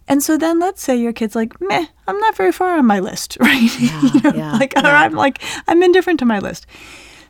And 0.09 0.23
so 0.23 0.37
then 0.37 0.61
let's 0.61 0.83
say 0.83 0.97
your 0.97 1.13
kid's 1.13 1.35
like, 1.35 1.61
meh, 1.61 1.87
I'm 2.07 2.19
not 2.19 2.37
very 2.37 2.53
far 2.53 2.79
on 2.79 2.87
my 2.87 3.01
list, 3.01 3.39
right? 3.41 3.81
you 3.81 4.21
know, 4.21 4.33
yeah, 4.35 4.53
like, 4.53 4.75
or. 4.77 4.87
I'm 4.87 5.15
like, 5.15 5.41
I'm 5.69 5.83
indifferent 5.83 6.19
to 6.21 6.27
my 6.27 6.39
list. 6.39 6.67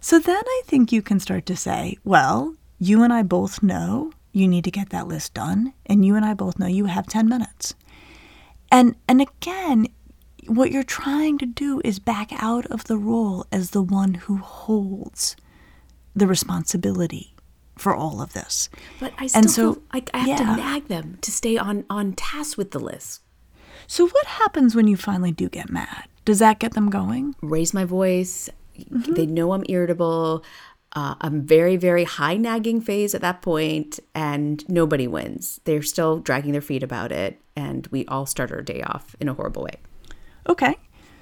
So 0.01 0.19
then 0.19 0.43
I 0.47 0.63
think 0.67 0.93
you 0.93 1.03
can 1.03 1.21
start 1.21 1.47
to 1.47 1.57
say, 1.57 1.97
well, 2.05 2.55
you 2.79 3.03
and 3.03 3.13
I 3.13 3.23
both 3.23 3.63
know 3.63 4.13
you 4.33 4.47
need 4.47 4.65
to 4.65 4.71
get 4.71 4.91
that 4.91 5.09
list 5.09 5.33
done, 5.33 5.73
and 5.87 6.05
you 6.05 6.15
and 6.15 6.25
I 6.25 6.35
both 6.35 6.59
know 6.59 6.67
you 6.67 6.85
have 6.85 7.07
10 7.07 7.29
minutes. 7.29 7.75
And 8.71 8.97
and 9.09 9.21
again, 9.21 9.89
what 10.47 10.71
you're 10.71 10.83
trying 10.83 11.39
to 11.39 11.47
do 11.47 11.81
is 11.85 11.99
back 11.99 12.31
out 12.43 12.67
of 12.67 12.85
the 12.85 12.97
role 12.97 13.47
as 13.51 13.71
the 13.71 13.83
one 13.83 14.15
who 14.15 14.37
holds 14.39 15.37
the 16.15 16.27
responsibility 16.27 17.35
for 17.77 17.95
all 17.95 18.21
of 18.23 18.33
this. 18.33 18.69
But 19.01 19.13
I 19.19 19.27
still 19.27 19.39
And 19.41 19.51
so- 19.51 19.83
like 19.93 20.11
I 20.15 20.19
have 20.19 20.29
yeah. 20.29 20.37
to 20.37 20.57
nag 20.57 20.89
them 20.89 21.19
to 21.23 21.31
stay 21.31 21.57
on 21.59 21.85
on 21.91 22.13
task 22.15 22.57
with 22.57 22.71
the 22.71 22.81
list. 22.81 23.23
So 23.87 24.07
what 24.09 24.27
happens 24.27 24.75
when 24.75 24.89
you 24.89 24.97
finally 24.97 25.31
do 25.33 25.49
get 25.49 25.71
mad? 25.71 26.05
Does 26.25 26.41
that 26.41 26.59
get 26.59 26.73
them 26.75 26.91
going? 26.91 27.35
Raise 27.41 27.73
my 27.73 27.85
voice. 27.85 28.51
Mm-hmm. 28.79 29.15
They 29.15 29.27
know 29.27 29.53
I'm 29.53 29.65
irritable. 29.69 30.43
Uh, 30.93 31.15
I'm 31.21 31.43
very, 31.47 31.77
very 31.77 32.05
high 32.05 32.37
nagging 32.37 32.81
phase 32.81 33.15
at 33.15 33.21
that 33.21 33.43
point, 33.43 34.01
and 34.15 34.69
nobody 34.69 35.07
wins. 35.07 35.61
They're 35.65 35.83
still 35.83 36.19
dragging 36.19 36.53
their 36.53 36.61
feet 36.63 36.83
about 36.83 37.13
it, 37.13 37.39
and 37.57 37.87
we 37.89 38.05
all 38.07 38.27
start 38.27 38.53
our 38.53 38.63
day 38.63 38.83
off 38.83 39.17
in 39.21 39.29
a 39.29 39.35
horrible 39.35 39.63
way. 39.63 39.77
Okay. 40.49 40.77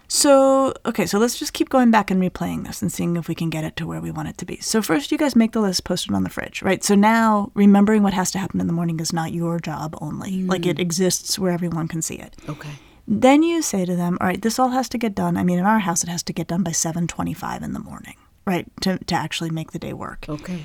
So, 0.06 0.74
okay, 0.84 1.06
so 1.06 1.18
let's 1.18 1.38
just 1.38 1.54
keep 1.54 1.70
going 1.70 1.90
back 1.90 2.10
and 2.10 2.20
replaying 2.20 2.66
this 2.66 2.82
and 2.82 2.92
seeing 2.92 3.16
if 3.16 3.26
we 3.26 3.34
can 3.34 3.48
get 3.48 3.64
it 3.64 3.74
to 3.76 3.86
where 3.86 4.00
we 4.00 4.10
want 4.10 4.28
it 4.28 4.36
to 4.38 4.44
be. 4.44 4.60
So, 4.60 4.82
first, 4.82 5.10
you 5.10 5.16
guys 5.16 5.34
make 5.34 5.52
the 5.52 5.60
list, 5.60 5.84
post 5.84 6.08
it 6.08 6.14
on 6.14 6.24
the 6.24 6.30
fridge, 6.30 6.60
right? 6.60 6.84
So 6.84 6.94
now 6.94 7.50
remembering 7.54 8.02
what 8.02 8.12
has 8.12 8.30
to 8.32 8.38
happen 8.38 8.60
in 8.60 8.66
the 8.66 8.72
morning 8.72 9.00
is 9.00 9.12
not 9.12 9.32
your 9.32 9.58
job 9.58 9.96
only. 10.00 10.42
Like 10.42 10.66
it 10.66 10.76
mm. 10.76 10.80
exists 10.80 11.38
where 11.38 11.52
everyone 11.52 11.88
can 11.88 12.02
see 12.02 12.16
it. 12.16 12.36
Okay. 12.48 12.70
Then 13.08 13.42
you 13.42 13.62
say 13.62 13.84
to 13.84 13.96
them, 13.96 14.18
all 14.20 14.26
right, 14.26 14.40
this 14.40 14.58
all 14.58 14.70
has 14.70 14.88
to 14.90 14.98
get 14.98 15.14
done. 15.14 15.36
I 15.36 15.44
mean, 15.44 15.58
in 15.58 15.64
our 15.64 15.78
house, 15.78 16.02
it 16.02 16.08
has 16.08 16.22
to 16.24 16.32
get 16.32 16.48
done 16.48 16.62
by 16.62 16.70
7.25 16.70 17.62
in 17.62 17.72
the 17.72 17.78
morning, 17.78 18.16
right? 18.46 18.66
To, 18.82 18.98
to 18.98 19.14
actually 19.14 19.50
make 19.50 19.72
the 19.72 19.78
day 19.78 19.92
work. 19.92 20.26
Okay. 20.28 20.64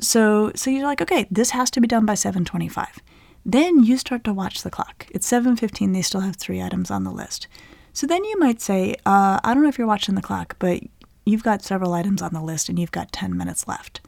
So 0.00 0.52
so 0.54 0.70
you're 0.70 0.86
like, 0.86 1.00
okay, 1.00 1.26
this 1.30 1.50
has 1.50 1.70
to 1.72 1.80
be 1.80 1.88
done 1.88 2.04
by 2.06 2.14
7:25. 2.14 2.98
Then 3.46 3.82
you 3.84 3.96
start 3.98 4.24
to 4.24 4.32
watch 4.32 4.62
the 4.62 4.70
clock. 4.70 5.06
It's 5.10 5.26
7:15. 5.30 5.92
They 5.92 6.02
still 6.02 6.20
have 6.22 6.36
three 6.36 6.62
items 6.62 6.90
on 6.90 7.04
the 7.04 7.10
list. 7.10 7.46
So 7.92 8.06
then 8.06 8.24
you 8.24 8.38
might 8.38 8.60
say, 8.60 8.94
uh, 9.06 9.38
I 9.44 9.54
don't 9.54 9.62
know 9.62 9.68
if 9.68 9.78
you're 9.78 9.86
watching 9.86 10.14
the 10.14 10.22
clock, 10.22 10.56
but 10.58 10.80
you've 11.26 11.44
got 11.44 11.62
several 11.62 11.92
items 11.92 12.22
on 12.22 12.32
the 12.32 12.40
list 12.42 12.68
and 12.68 12.78
you've 12.78 12.90
got 12.90 13.12
10 13.12 13.36
minutes 13.36 13.68
left. 13.68 14.00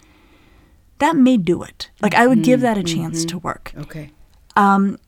That 0.99 1.15
may 1.17 1.37
do 1.37 1.63
it. 1.63 1.91
Like 2.01 2.15
I 2.15 2.27
would 2.27 2.43
give 2.43 2.63
that 2.63 2.79
a 2.79 2.83
chance 2.83 3.25
to 3.27 3.39
work. 3.39 3.73
Okay. 3.77 4.11
Um, 4.57 4.99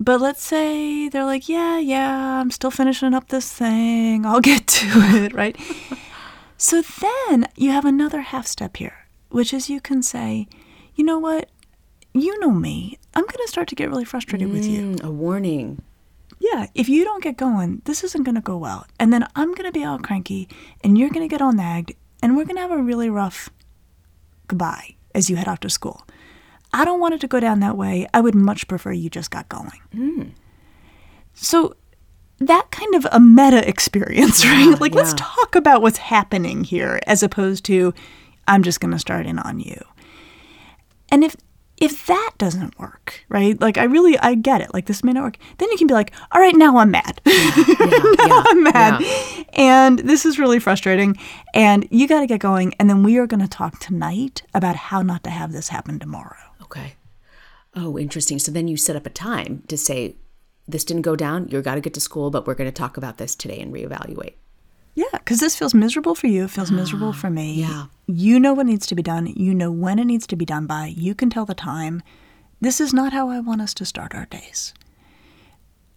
But 0.00 0.20
let's 0.20 0.42
say 0.42 1.08
they're 1.08 1.24
like, 1.24 1.48
yeah, 1.48 1.78
yeah, 1.78 2.40
I'm 2.40 2.50
still 2.50 2.70
finishing 2.70 3.14
up 3.14 3.28
this 3.28 3.52
thing. 3.52 4.26
I'll 4.26 4.40
get 4.40 4.66
to 4.66 4.86
it, 5.24 5.32
right? 5.32 5.56
so 6.56 6.82
then 6.82 7.46
you 7.56 7.70
have 7.70 7.84
another 7.84 8.20
half 8.20 8.46
step 8.46 8.76
here, 8.76 9.06
which 9.30 9.52
is 9.54 9.70
you 9.70 9.80
can 9.80 10.02
say, 10.02 10.46
you 10.94 11.04
know 11.04 11.18
what? 11.18 11.48
You 12.14 12.38
know 12.40 12.50
me. 12.50 12.98
I'm 13.14 13.24
going 13.24 13.44
to 13.44 13.48
start 13.48 13.68
to 13.68 13.74
get 13.74 13.88
really 13.88 14.04
frustrated 14.04 14.50
with 14.50 14.64
you. 14.64 14.82
Mm, 14.82 15.04
a 15.04 15.10
warning. 15.10 15.82
Yeah, 16.40 16.66
if 16.74 16.88
you 16.88 17.04
don't 17.04 17.22
get 17.22 17.36
going, 17.36 17.82
this 17.84 18.04
isn't 18.04 18.22
going 18.22 18.34
to 18.34 18.40
go 18.40 18.56
well. 18.56 18.86
And 18.98 19.12
then 19.12 19.26
I'm 19.34 19.54
going 19.54 19.70
to 19.70 19.72
be 19.72 19.84
all 19.84 19.98
cranky 19.98 20.48
and 20.82 20.96
you're 20.96 21.10
going 21.10 21.28
to 21.28 21.32
get 21.32 21.42
all 21.42 21.52
nagged 21.52 21.92
and 22.22 22.36
we're 22.36 22.44
going 22.44 22.56
to 22.56 22.62
have 22.62 22.70
a 22.70 22.82
really 22.82 23.10
rough 23.10 23.50
goodbye 24.46 24.96
as 25.14 25.28
you 25.28 25.36
head 25.36 25.48
off 25.48 25.60
to 25.60 25.70
school. 25.70 26.06
I 26.72 26.84
don't 26.84 27.00
want 27.00 27.14
it 27.14 27.20
to 27.22 27.28
go 27.28 27.40
down 27.40 27.60
that 27.60 27.76
way. 27.76 28.06
I 28.12 28.20
would 28.20 28.34
much 28.34 28.68
prefer 28.68 28.92
you 28.92 29.10
just 29.10 29.30
got 29.30 29.48
going. 29.48 29.80
So 31.34 31.74
that 32.38 32.70
kind 32.70 32.94
of 32.94 33.06
a 33.10 33.18
meta 33.18 33.66
experience, 33.68 34.44
right? 34.44 34.76
Like, 34.80 34.94
let's 34.94 35.14
talk 35.14 35.54
about 35.54 35.82
what's 35.82 35.98
happening 35.98 36.64
here 36.64 37.00
as 37.06 37.22
opposed 37.22 37.64
to 37.66 37.94
I'm 38.46 38.62
just 38.62 38.80
going 38.80 38.92
to 38.92 38.98
start 38.98 39.26
in 39.26 39.38
on 39.38 39.60
you. 39.60 39.82
And 41.10 41.24
if 41.24 41.36
if 41.80 42.06
that 42.06 42.32
doesn't 42.38 42.78
work, 42.78 43.24
right? 43.28 43.60
Like 43.60 43.78
I 43.78 43.84
really 43.84 44.18
I 44.18 44.34
get 44.34 44.60
it. 44.60 44.74
Like 44.74 44.86
this 44.86 45.04
may 45.04 45.12
not 45.12 45.22
work. 45.22 45.38
Then 45.58 45.70
you 45.70 45.78
can 45.78 45.86
be 45.86 45.94
like, 45.94 46.12
"All 46.32 46.40
right, 46.40 46.54
now 46.54 46.76
I'm 46.78 46.90
mad." 46.90 47.20
Yeah, 47.24 47.52
yeah, 47.56 48.42
I'm 48.46 48.62
mad. 48.62 49.00
yeah. 49.00 49.44
And 49.54 49.98
this 50.00 50.26
is 50.26 50.38
really 50.38 50.58
frustrating 50.58 51.16
and 51.54 51.86
you 51.90 52.06
got 52.08 52.20
to 52.20 52.26
get 52.26 52.40
going 52.40 52.74
and 52.78 52.88
then 52.88 53.02
we 53.02 53.16
are 53.18 53.26
going 53.26 53.40
to 53.40 53.48
talk 53.48 53.78
tonight 53.78 54.42
about 54.54 54.76
how 54.76 55.02
not 55.02 55.24
to 55.24 55.30
have 55.30 55.52
this 55.52 55.68
happen 55.68 55.98
tomorrow. 55.98 56.36
Okay. 56.62 56.94
Oh, 57.74 57.98
interesting. 57.98 58.38
So 58.38 58.50
then 58.50 58.68
you 58.68 58.76
set 58.76 58.96
up 58.96 59.06
a 59.06 59.10
time 59.10 59.62
to 59.68 59.76
say, 59.76 60.16
this 60.66 60.84
didn't 60.84 61.02
go 61.02 61.16
down. 61.16 61.48
You 61.48 61.62
got 61.62 61.76
to 61.76 61.80
get 61.80 61.94
to 61.94 62.00
school, 62.00 62.30
but 62.30 62.46
we're 62.46 62.54
going 62.54 62.70
to 62.70 62.74
talk 62.74 62.96
about 62.96 63.18
this 63.18 63.34
today 63.34 63.60
and 63.60 63.72
reevaluate. 63.72 64.34
Yeah, 64.98 65.04
because 65.12 65.38
this 65.38 65.54
feels 65.56 65.74
miserable 65.74 66.16
for 66.16 66.26
you. 66.26 66.44
It 66.44 66.50
feels 66.50 66.72
miserable 66.72 67.10
ah, 67.10 67.20
for 67.22 67.30
me. 67.30 67.54
yeah. 67.54 67.84
You 68.08 68.40
know 68.40 68.52
what 68.52 68.66
needs 68.66 68.86
to 68.88 68.96
be 68.96 69.02
done. 69.02 69.26
You 69.28 69.54
know 69.54 69.70
when 69.70 70.00
it 70.00 70.06
needs 70.06 70.26
to 70.26 70.34
be 70.36 70.44
done 70.44 70.66
by. 70.66 70.86
You 70.86 71.14
can 71.14 71.30
tell 71.30 71.44
the 71.46 71.54
time. 71.54 72.02
This 72.60 72.80
is 72.80 72.92
not 72.92 73.12
how 73.12 73.28
I 73.30 73.38
want 73.38 73.60
us 73.60 73.74
to 73.74 73.84
start 73.84 74.12
our 74.12 74.26
days. 74.26 74.74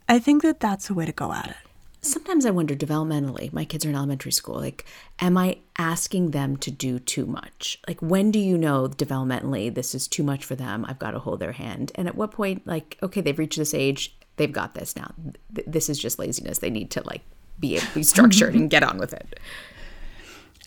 I 0.08 0.20
think 0.20 0.43
that 0.43 0.60
that's 0.60 0.89
a 0.91 0.93
way 0.93 1.08
to 1.08 1.12
go 1.12 1.34
at 1.34 1.48
it. 1.50 1.55
Sometimes 2.03 2.46
I 2.46 2.51
wonder 2.51 2.75
developmentally, 2.75 3.51
my 3.51 3.65
kids 3.65 3.86
are 3.86 3.89
in 3.89 3.96
elementary 3.96 4.31
school, 4.31 4.60
like, 4.60 4.86
am 5.20 5.36
I 5.38 5.58
asking 5.79 6.31
them 6.31 6.58
to 6.58 6.70
do 6.70 7.00
too 7.00 7.25
much? 7.25 7.79
Like, 7.88 8.01
when 8.01 8.29
do 8.29 8.38
you 8.39 8.55
know 8.58 8.88
developmentally 8.88 9.74
this 9.74 9.96
is 9.96 10.08
too 10.08 10.24
much 10.24 10.46
for 10.46 10.55
them? 10.55 10.86
I've 10.88 11.00
got 11.00 11.12
to 11.12 11.20
hold 11.20 11.39
their 11.39 11.53
hand. 11.53 11.91
And 11.96 12.08
at 12.08 12.15
what 12.15 12.31
point, 12.31 12.67
like, 12.67 12.98
okay, 13.01 13.22
they've 13.22 13.38
reached 13.38 13.58
this 13.58 13.74
age, 13.74 14.15
they've 14.38 14.51
got 14.51 14.75
this 14.75 14.96
now. 14.96 15.12
Th- 15.55 15.67
This 15.67 15.89
is 15.89 15.98
just 16.00 16.20
laziness. 16.20 16.60
They 16.60 16.70
need 16.72 16.91
to, 16.91 17.01
like, 17.05 17.22
be 17.60 17.75
able 17.75 17.86
to 17.88 17.93
be 17.96 18.03
structured 18.03 18.55
and 18.55 18.70
get 18.70 18.84
on 18.84 18.98
with 18.98 19.13
it. 19.13 19.39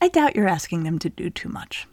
I 0.01 0.09
doubt 0.09 0.37
you're 0.37 0.49
asking 0.49 0.85
them 0.85 0.99
to 1.01 1.09
do 1.09 1.31
too 1.31 1.49
much. 1.49 1.87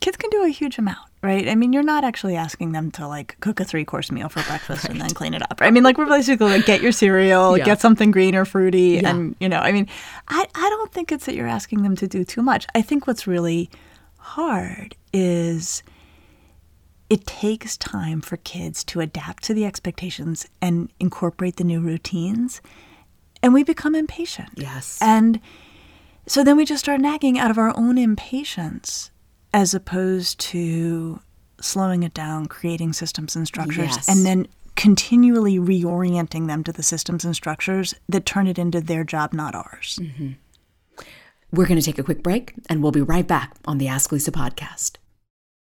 Kids 0.00 0.16
can 0.18 0.28
do 0.28 0.44
a 0.44 0.48
huge 0.48 0.76
amount, 0.76 1.08
right? 1.22 1.48
I 1.48 1.54
mean, 1.54 1.72
you're 1.72 1.82
not 1.82 2.04
actually 2.04 2.36
asking 2.36 2.72
them 2.72 2.90
to 2.92 3.08
like 3.08 3.36
cook 3.40 3.60
a 3.60 3.64
three 3.64 3.84
course 3.84 4.12
meal 4.12 4.28
for 4.28 4.42
breakfast 4.42 4.84
and 4.84 5.00
then 5.00 5.08
clean 5.10 5.32
it 5.32 5.40
up. 5.42 5.58
I 5.60 5.70
mean, 5.70 5.84
like 5.84 5.96
we're 5.96 6.04
basically 6.06 6.50
like 6.50 6.66
get 6.66 6.82
your 6.82 6.92
cereal, 6.92 7.56
Yeah. 7.56 7.64
get 7.64 7.80
something 7.80 8.10
green 8.10 8.34
or 8.34 8.44
fruity, 8.44 9.00
Yeah. 9.02 9.08
and 9.10 9.34
you 9.40 9.48
know, 9.48 9.58
I 9.58 9.72
mean, 9.72 9.88
I 10.28 10.46
I 10.54 10.68
don't 10.68 10.92
think 10.92 11.12
it's 11.12 11.24
that 11.24 11.34
you're 11.34 11.46
asking 11.46 11.82
them 11.82 11.96
to 11.96 12.06
do 12.06 12.24
too 12.24 12.42
much. 12.42 12.66
I 12.74 12.82
think 12.82 13.06
what's 13.06 13.26
really 13.26 13.70
hard 14.18 14.94
is 15.14 15.82
it 17.08 17.24
takes 17.26 17.76
time 17.78 18.20
for 18.20 18.36
kids 18.38 18.84
to 18.84 19.00
adapt 19.00 19.44
to 19.44 19.54
the 19.54 19.64
expectations 19.64 20.46
and 20.60 20.90
incorporate 21.00 21.56
the 21.56 21.64
new 21.64 21.80
routines, 21.80 22.60
and 23.42 23.54
we 23.54 23.62
become 23.62 23.94
impatient. 23.94 24.50
Yes. 24.56 24.98
And 25.00 25.40
so 26.26 26.42
then 26.42 26.56
we 26.56 26.64
just 26.64 26.82
start 26.84 27.00
nagging 27.00 27.38
out 27.38 27.50
of 27.50 27.58
our 27.58 27.76
own 27.76 27.98
impatience 27.98 29.10
as 29.54 29.74
opposed 29.74 30.38
to 30.40 31.20
slowing 31.60 32.02
it 32.02 32.12
down, 32.12 32.46
creating 32.46 32.92
systems 32.92 33.36
and 33.36 33.46
structures, 33.46 33.96
Yes. 33.96 34.08
and 34.08 34.26
then 34.26 34.46
continually 34.74 35.58
reorienting 35.58 36.46
them 36.48 36.62
to 36.64 36.72
the 36.72 36.82
systems 36.82 37.24
and 37.24 37.34
structures 37.34 37.94
that 38.08 38.26
turn 38.26 38.46
it 38.46 38.58
into 38.58 38.80
their 38.80 39.04
job, 39.04 39.32
not 39.32 39.54
ours. 39.54 39.98
Mm-hmm. 40.02 40.32
We're 41.52 41.66
going 41.66 41.80
to 41.80 41.84
take 41.84 41.98
a 41.98 42.02
quick 42.02 42.22
break 42.22 42.52
and 42.68 42.82
we'll 42.82 42.92
be 42.92 43.00
right 43.00 43.26
back 43.26 43.54
on 43.64 43.78
the 43.78 43.88
Ask 43.88 44.12
Lisa 44.12 44.32
podcast. 44.32 44.96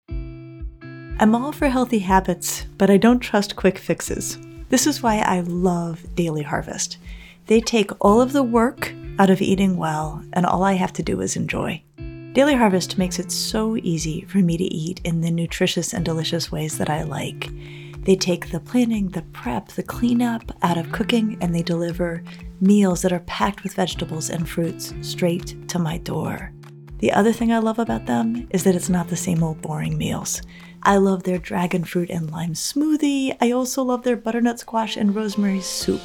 I'm 0.09 1.35
all 1.35 1.53
for 1.53 1.69
healthy 1.69 2.01
habits, 2.01 2.65
but 2.79 2.91
I 2.91 2.97
don't 2.97 3.21
trust 3.21 3.57
quick 3.57 3.79
fixes. 3.79 4.39
This 4.71 4.87
is 4.87 5.03
why 5.03 5.19
I 5.19 5.41
love 5.41 6.15
Daily 6.15 6.43
Harvest. 6.43 6.97
They 7.47 7.61
take 7.61 7.91
all 8.01 8.21
of 8.21 8.33
the 8.33 8.43
work 8.43 8.95
out 9.19 9.31
of 9.31 9.43
eating 9.43 9.77
well, 9.77 10.23
and 10.33 10.47
all 10.47 10.63
I 10.63 10.73
have 10.75 10.93
to 10.95 11.03
do 11.03 11.21
is 11.21 11.37
enjoy. 11.37 11.83
Daily 12.33 12.55
Harvest 12.55 12.99
makes 12.99 13.19
it 13.19 13.31
so 13.31 13.77
easy 13.77 14.23
for 14.23 14.39
me 14.39 14.57
to 14.57 14.65
eat 14.65 15.01
in 15.05 15.21
the 15.21 15.31
nutritious 15.31 15.93
and 15.93 16.05
delicious 16.05 16.51
ways 16.51 16.79
that 16.79 16.91
I 16.91 17.03
like. 17.03 17.51
They 18.05 18.17
take 18.17 18.51
the 18.51 18.61
planning, 18.61 19.09
the 19.09 19.23
prep, 19.33 19.69
the 19.69 19.83
cleanup 19.83 20.53
out 20.63 20.77
of 20.77 20.91
cooking, 20.91 21.39
and 21.41 21.55
they 21.55 21.63
deliver 21.63 22.23
meals 22.61 23.03
that 23.03 23.13
are 23.13 23.21
packed 23.21 23.63
with 23.63 23.75
vegetables 23.75 24.31
and 24.31 24.49
fruits 24.49 24.93
straight 25.03 25.69
to 25.69 25.79
my 25.79 25.99
door. 25.99 26.51
The 26.99 27.13
other 27.13 27.33
thing 27.33 27.53
I 27.53 27.59
love 27.59 27.79
about 27.79 28.07
them 28.07 28.49
is 28.51 28.65
that 28.65 28.75
it's 28.75 28.89
not 28.89 29.09
the 29.09 29.17
same 29.17 29.43
old 29.43 29.61
boring 29.61 29.99
meals. 29.99 30.43
I 30.83 30.97
love 30.97 31.23
their 31.23 31.39
dragon 31.39 31.85
fruit 31.85 32.11
and 32.11 32.31
lime 32.31 32.55
smoothie. 32.55 33.37
I 33.41 33.53
also 33.53 33.83
love 33.83 34.03
their 34.03 34.17
butternut 34.17 34.59
squash 34.59 34.97
and 34.97 35.15
rosemary 35.15 35.61
soup. 35.61 36.03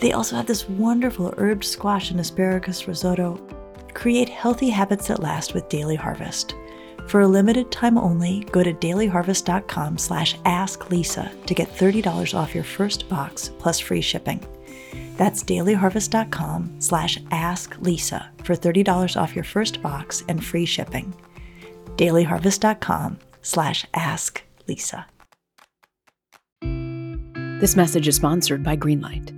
They 0.00 0.12
also 0.12 0.36
have 0.36 0.46
this 0.46 0.68
wonderful 0.68 1.32
herbed 1.38 1.64
squash 1.64 2.10
and 2.10 2.20
asparagus 2.20 2.86
risotto. 2.86 3.40
Create 3.94 4.28
healthy 4.28 4.68
habits 4.68 5.08
that 5.08 5.20
last 5.20 5.54
with 5.54 5.68
Daily 5.68 5.96
Harvest. 5.96 6.54
For 7.08 7.22
a 7.22 7.28
limited 7.28 7.72
time 7.72 7.96
only, 7.96 8.40
go 8.52 8.62
to 8.62 8.72
dailyharvest.com 8.72 9.98
slash 9.98 10.36
asklisa 10.40 11.46
to 11.46 11.54
get 11.54 11.74
$30 11.74 12.34
off 12.34 12.54
your 12.54 12.64
first 12.64 13.08
box 13.08 13.50
plus 13.58 13.78
free 13.80 14.02
shipping. 14.02 14.44
That's 15.16 15.42
dailyharvest.com 15.42 16.80
slash 16.80 17.18
asklisa 17.18 18.28
for 18.44 18.54
$30 18.54 19.20
off 19.20 19.34
your 19.34 19.44
first 19.44 19.82
box 19.82 20.22
and 20.28 20.44
free 20.44 20.66
shipping. 20.66 21.14
dailyharvest.com 21.96 23.18
slash 23.42 23.86
asklisa. 23.94 25.06
This 27.60 27.74
message 27.74 28.06
is 28.06 28.14
sponsored 28.14 28.62
by 28.62 28.76
Greenlight. 28.76 29.37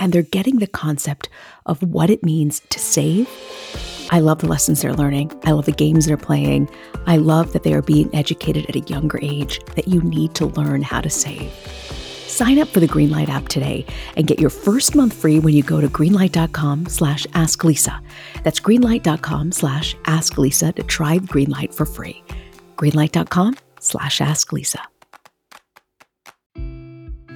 and 0.00 0.12
they're 0.12 0.22
getting 0.22 0.58
the 0.58 0.66
concept 0.66 1.28
of 1.66 1.82
what 1.82 2.10
it 2.10 2.24
means 2.24 2.60
to 2.70 2.78
save. 2.80 3.28
I 4.10 4.18
love 4.18 4.38
the 4.38 4.48
lessons 4.48 4.82
they're 4.82 4.94
learning. 4.94 5.30
I 5.44 5.52
love 5.52 5.66
the 5.66 5.72
games 5.72 6.06
they're 6.06 6.16
playing. 6.16 6.68
I 7.06 7.18
love 7.18 7.52
that 7.52 7.62
they 7.62 7.74
are 7.74 7.82
being 7.82 8.12
educated 8.12 8.66
at 8.68 8.74
a 8.74 8.80
younger 8.80 9.20
age 9.22 9.60
that 9.76 9.86
you 9.86 10.02
need 10.02 10.34
to 10.34 10.46
learn 10.46 10.82
how 10.82 11.00
to 11.00 11.10
save. 11.10 11.52
Sign 12.26 12.58
up 12.58 12.68
for 12.68 12.80
the 12.80 12.88
Greenlight 12.88 13.28
app 13.28 13.48
today 13.48 13.84
and 14.16 14.26
get 14.26 14.40
your 14.40 14.50
first 14.50 14.94
month 14.94 15.12
free 15.12 15.38
when 15.38 15.54
you 15.54 15.62
go 15.62 15.80
to 15.80 15.88
greenlight.com 15.88 16.86
slash 16.86 17.26
asklisa. 17.28 18.00
That's 18.42 18.60
greenlight.com 18.60 19.52
slash 19.52 19.94
asklisa 20.04 20.74
to 20.74 20.82
try 20.82 21.18
Greenlight 21.18 21.74
for 21.74 21.84
free. 21.84 22.22
greenlight.com 22.76 23.56
slash 23.80 24.20
asklisa. 24.20 24.80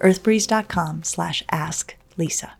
earthbreeze.com 0.00 1.02
slash 1.02 1.42
asklisa. 1.52 2.50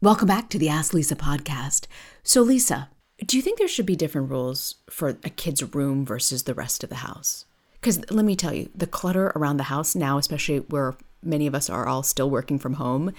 Welcome 0.00 0.26
back 0.26 0.50
to 0.50 0.58
the 0.58 0.68
Ask 0.68 0.92
Lisa 0.92 1.14
podcast. 1.14 1.86
So, 2.24 2.42
Lisa, 2.42 2.88
do 3.24 3.36
you 3.36 3.42
think 3.42 3.58
there 3.58 3.68
should 3.68 3.86
be 3.86 3.94
different 3.94 4.30
rules 4.30 4.76
for 4.90 5.10
a 5.10 5.30
kid's 5.30 5.62
room 5.74 6.04
versus 6.04 6.42
the 6.42 6.54
rest 6.54 6.82
of 6.82 6.90
the 6.90 6.96
house? 6.96 7.44
Because 7.80 8.00
let 8.10 8.24
me 8.24 8.34
tell 8.34 8.52
you, 8.52 8.68
the 8.74 8.86
clutter 8.86 9.32
around 9.36 9.58
the 9.58 9.64
house 9.64 9.94
now, 9.94 10.18
especially 10.18 10.58
where 10.58 10.96
many 11.22 11.46
of 11.46 11.54
us 11.54 11.70
are 11.70 11.86
all 11.86 12.02
still 12.02 12.30
working 12.30 12.58
from 12.58 12.74
home, 12.74 13.12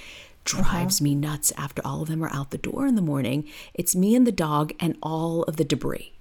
drives 0.43 0.99
uh-huh. 0.99 1.03
me 1.03 1.15
nuts 1.15 1.53
after 1.57 1.81
all 1.85 2.01
of 2.01 2.09
them 2.09 2.23
are 2.23 2.33
out 2.33 2.51
the 2.51 2.57
door 2.57 2.85
in 2.85 2.95
the 2.95 3.01
morning. 3.01 3.49
It's 3.73 3.95
me 3.95 4.15
and 4.15 4.27
the 4.27 4.31
dog 4.31 4.73
and 4.79 4.97
all 5.01 5.43
of 5.43 5.57
the 5.57 5.65
debris. 5.65 6.12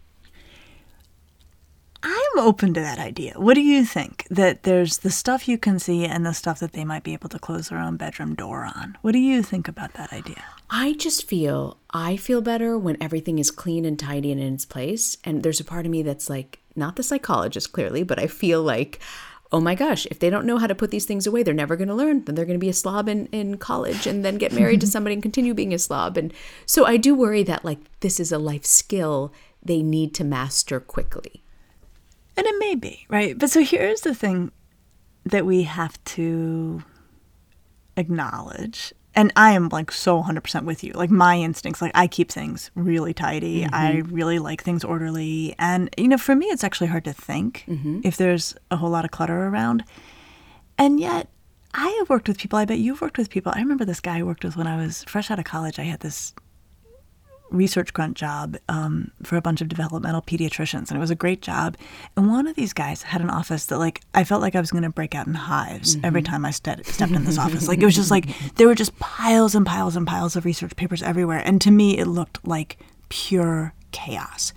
I'm 2.35 2.47
open 2.47 2.73
to 2.75 2.81
that 2.81 2.99
idea. 2.99 3.35
What 3.37 3.55
do 3.55 3.61
you 3.61 3.85
think? 3.85 4.27
That 4.31 4.62
there's 4.62 4.99
the 4.99 5.11
stuff 5.11 5.49
you 5.49 5.59
can 5.59 5.79
see 5.79 6.07
and 6.07 6.25
the 6.25 6.33
stuff 6.33 6.61
that 6.61 6.73
they 6.73 6.85
might 6.85 7.03
be 7.03 7.12
able 7.12 7.29
to 7.29 7.38
close 7.38 7.68
their 7.68 7.79
own 7.79 7.97
bedroom 7.97 8.35
door 8.35 8.64
on. 8.64 8.97
What 9.03 9.12
do 9.12 9.18
you 9.18 9.42
think 9.42 9.68
about 9.68 9.95
that 9.95 10.12
idea? 10.12 10.42
I 10.71 10.95
just 10.95 11.29
feel 11.29 11.77
I 11.90 12.16
feel 12.16 12.40
better 12.40 12.79
when 12.79 12.97
everything 13.03 13.38
is 13.38 13.51
clean 13.51 13.85
and 13.85 13.99
tidy 13.99 14.33
and 14.33 14.40
in 14.40 14.55
its 14.55 14.64
place. 14.64 15.18
And 15.25 15.42
there's 15.42 15.61
a 15.61 15.64
part 15.64 15.85
of 15.85 15.92
me 15.92 16.03
that's 16.03 16.31
like, 16.31 16.61
not 16.75 16.97
the 16.97 17.03
psychologist 17.03 17.73
clearly, 17.73 18.03
but 18.03 18.18
I 18.18 18.27
feel 18.29 18.62
like, 18.62 19.01
oh 19.53 19.61
my 19.61 19.75
gosh, 19.75 20.07
if 20.11 20.18
they 20.18 20.31
don't 20.31 20.47
know 20.47 20.57
how 20.57 20.66
to 20.66 20.75
put 20.75 20.90
these 20.90 21.05
things 21.05 21.27
away, 21.27 21.42
they're 21.42 21.53
never 21.53 21.77
going 21.77 21.88
to 21.88 21.95
learn. 21.95 22.25
Then 22.25 22.35
they're 22.35 22.47
going 22.47 22.59
to 22.59 22.64
be 22.64 22.71
a 22.71 22.75
slob 22.75 23.09
in, 23.09 23.27
in 23.27 23.59
college 23.59 24.07
and 24.07 24.25
then 24.25 24.38
get 24.38 24.53
married 24.53 24.81
to 24.81 24.87
somebody 24.95 25.12
and 25.12 25.23
continue 25.23 25.53
being 25.53 25.75
a 25.75 25.79
slob. 25.79 26.16
And 26.16 26.33
so 26.64 26.87
I 26.87 26.97
do 26.97 27.14
worry 27.14 27.42
that 27.42 27.64
like 27.64 28.01
this 28.01 28.18
is 28.18 28.33
a 28.33 28.38
life 28.38 28.64
skill 28.64 29.35
they 29.62 29.83
need 29.83 30.14
to 30.14 30.25
master 30.25 30.81
quickly. 30.81 31.41
And 32.37 32.47
it 32.47 32.55
may 32.59 32.75
be, 32.75 33.07
right? 33.09 33.38
But 33.38 33.51
so 33.51 33.62
here's 33.62 34.03
the 34.03 34.14
thing 34.14 34.53
that 35.25 35.47
we 35.47 35.62
have 35.64 36.03
to 36.05 36.83
acknowledge. 37.97 38.92
And 39.14 39.31
I 39.37 39.53
am 39.53 39.68
like 39.68 39.92
so 39.92 40.23
100% 40.23 40.64
with 40.64 40.83
you. 40.83 40.92
Like 40.95 41.11
my 41.11 41.38
instincts, 41.38 41.83
like 41.83 41.92
I 41.95 42.07
keep 42.07 42.33
things 42.33 42.71
really 42.75 43.12
tidy. 43.12 43.66
I 43.66 43.97
mm-hmm. 43.97 44.14
really 44.14 44.38
like 44.38 44.62
things 44.62 44.85
orderly. 44.85 45.55
And, 45.59 45.90
you 45.99 46.09
know, 46.09 46.16
for 46.16 46.35
me, 46.35 46.47
it's 46.47 46.64
actually 46.64 46.87
hard 46.87 47.05
to 47.05 47.12
think 47.12 47.64
mm-hmm. 47.68 48.01
if 48.05 48.16
there's 48.16 48.55
a 48.71 48.77
whole 48.77 48.90
lot 48.90 49.05
of 49.05 49.11
clutter 49.11 49.47
around. 49.49 49.85
And 50.79 50.99
yet, 50.99 51.29
I 51.75 51.88
have 51.99 52.11
worked 52.11 52.29
with 52.29 52.38
people. 52.38 52.59
I 52.59 52.64
bet 52.64 52.79
you've 52.79 53.01
worked 53.01 53.18
with 53.18 53.31
people. 53.31 53.53
I 53.55 53.61
remember 53.61 53.85
this 53.85 54.01
guy 54.01 54.18
I 54.18 54.23
worked 54.23 54.45
with 54.45 54.57
when 54.57 54.66
I 54.66 54.77
was 54.77 55.05
fresh 55.05 55.31
out 55.31 55.38
of 55.38 55.45
college. 55.45 55.79
I 55.79 55.85
had 55.85 56.01
this 56.01 56.35
research 57.53 57.93
grunt 57.93 58.17
job 58.17 58.57
um, 58.69 59.11
for 59.23 59.37
a 59.37 59.43
bunch 59.43 59.61
of 59.61 59.69
developmental 59.69 60.23
pediatricians, 60.23 60.88
and 60.88 60.93
it 60.93 60.99
was 60.99 61.11
a 61.11 61.15
great 61.15 61.43
job. 61.43 61.77
And 62.17 62.29
one 62.29 62.47
of 62.47 62.57
these 62.57 62.73
guys 62.73 63.03
had 63.03 63.21
an 63.21 63.31
office 63.31 63.67
that, 63.67 63.79
like, 63.79 64.01
I 64.15 64.25
felt 64.25 64.43
like 64.43 64.55
I 64.55 64.61
was 64.61 64.71
going 64.71 64.85
to 64.85 64.91
break 64.91 65.15
out 65.15 65.27
in 65.27 65.35
hives 65.35 65.97
every 66.03 66.23
time 66.23 66.45
I 66.45 66.51
ste- 66.51 66.85
stepped 66.85 67.12
in 67.12 67.25
this 67.25 67.38
office. 67.38 67.69
Like, 67.69 67.81
it 67.81 67.85
was 67.85 67.95
just 67.95 68.11
like 68.11 68.29
there 68.57 68.67
were 68.67 68.75
just 68.75 68.99
piles 68.99 69.55
and 69.55 69.67
piles 69.67 69.97
and 69.97 70.07
piles 70.07 70.37
of 70.37 70.45
research 70.45 70.77
papers 70.77 71.03
everywhere, 71.03 71.43
and 71.45 71.61
to 71.61 71.71
me, 71.71 71.99
it 71.99 72.07
looked 72.07 72.47
like 72.47 72.79
pure 73.09 73.75
chaos. 73.91 74.53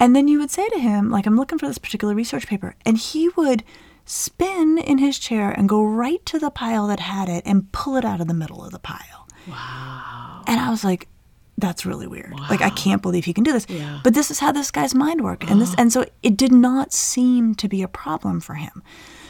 And 0.00 0.14
then 0.14 0.28
you 0.28 0.38
would 0.38 0.50
say 0.50 0.68
to 0.68 0.78
him, 0.78 1.10
like, 1.10 1.26
I'm 1.26 1.36
looking 1.36 1.58
for 1.58 1.66
this 1.66 1.78
particular 1.78 2.14
research 2.14 2.46
paper, 2.46 2.74
and 2.84 2.96
he 2.96 3.28
would 3.30 3.64
spin 4.04 4.78
in 4.78 4.98
his 4.98 5.18
chair 5.18 5.50
and 5.50 5.68
go 5.68 5.84
right 5.84 6.24
to 6.24 6.38
the 6.38 6.50
pile 6.50 6.86
that 6.86 7.00
had 7.00 7.28
it 7.28 7.42
and 7.44 7.70
pull 7.72 7.96
it 7.96 8.04
out 8.04 8.20
of 8.20 8.26
the 8.26 8.34
middle 8.34 8.64
of 8.64 8.70
the 8.70 8.78
pile. 8.78 9.28
Wow. 9.46 10.44
And 10.46 10.60
I 10.60 10.70
was 10.70 10.82
like, 10.82 11.08
that's 11.58 11.84
really 11.84 12.06
weird. 12.06 12.32
Like 12.48 12.62
I 12.62 12.70
can't 12.70 13.02
believe 13.02 13.24
he 13.24 13.34
can 13.34 13.44
do 13.44 13.52
this. 13.52 13.66
Yeah. 13.68 14.00
But 14.02 14.14
this 14.14 14.30
is 14.30 14.38
how 14.38 14.52
this 14.52 14.70
guy's 14.70 14.94
mind 14.94 15.22
worked. 15.22 15.44
And 15.44 15.60
this 15.60 15.74
and 15.76 15.92
so 15.92 16.06
it 16.22 16.36
did 16.36 16.52
not 16.52 16.92
seem 16.92 17.54
to 17.56 17.68
be 17.68 17.82
a 17.82 17.88
problem 17.88 18.40
for 18.40 18.54
him. 18.54 18.82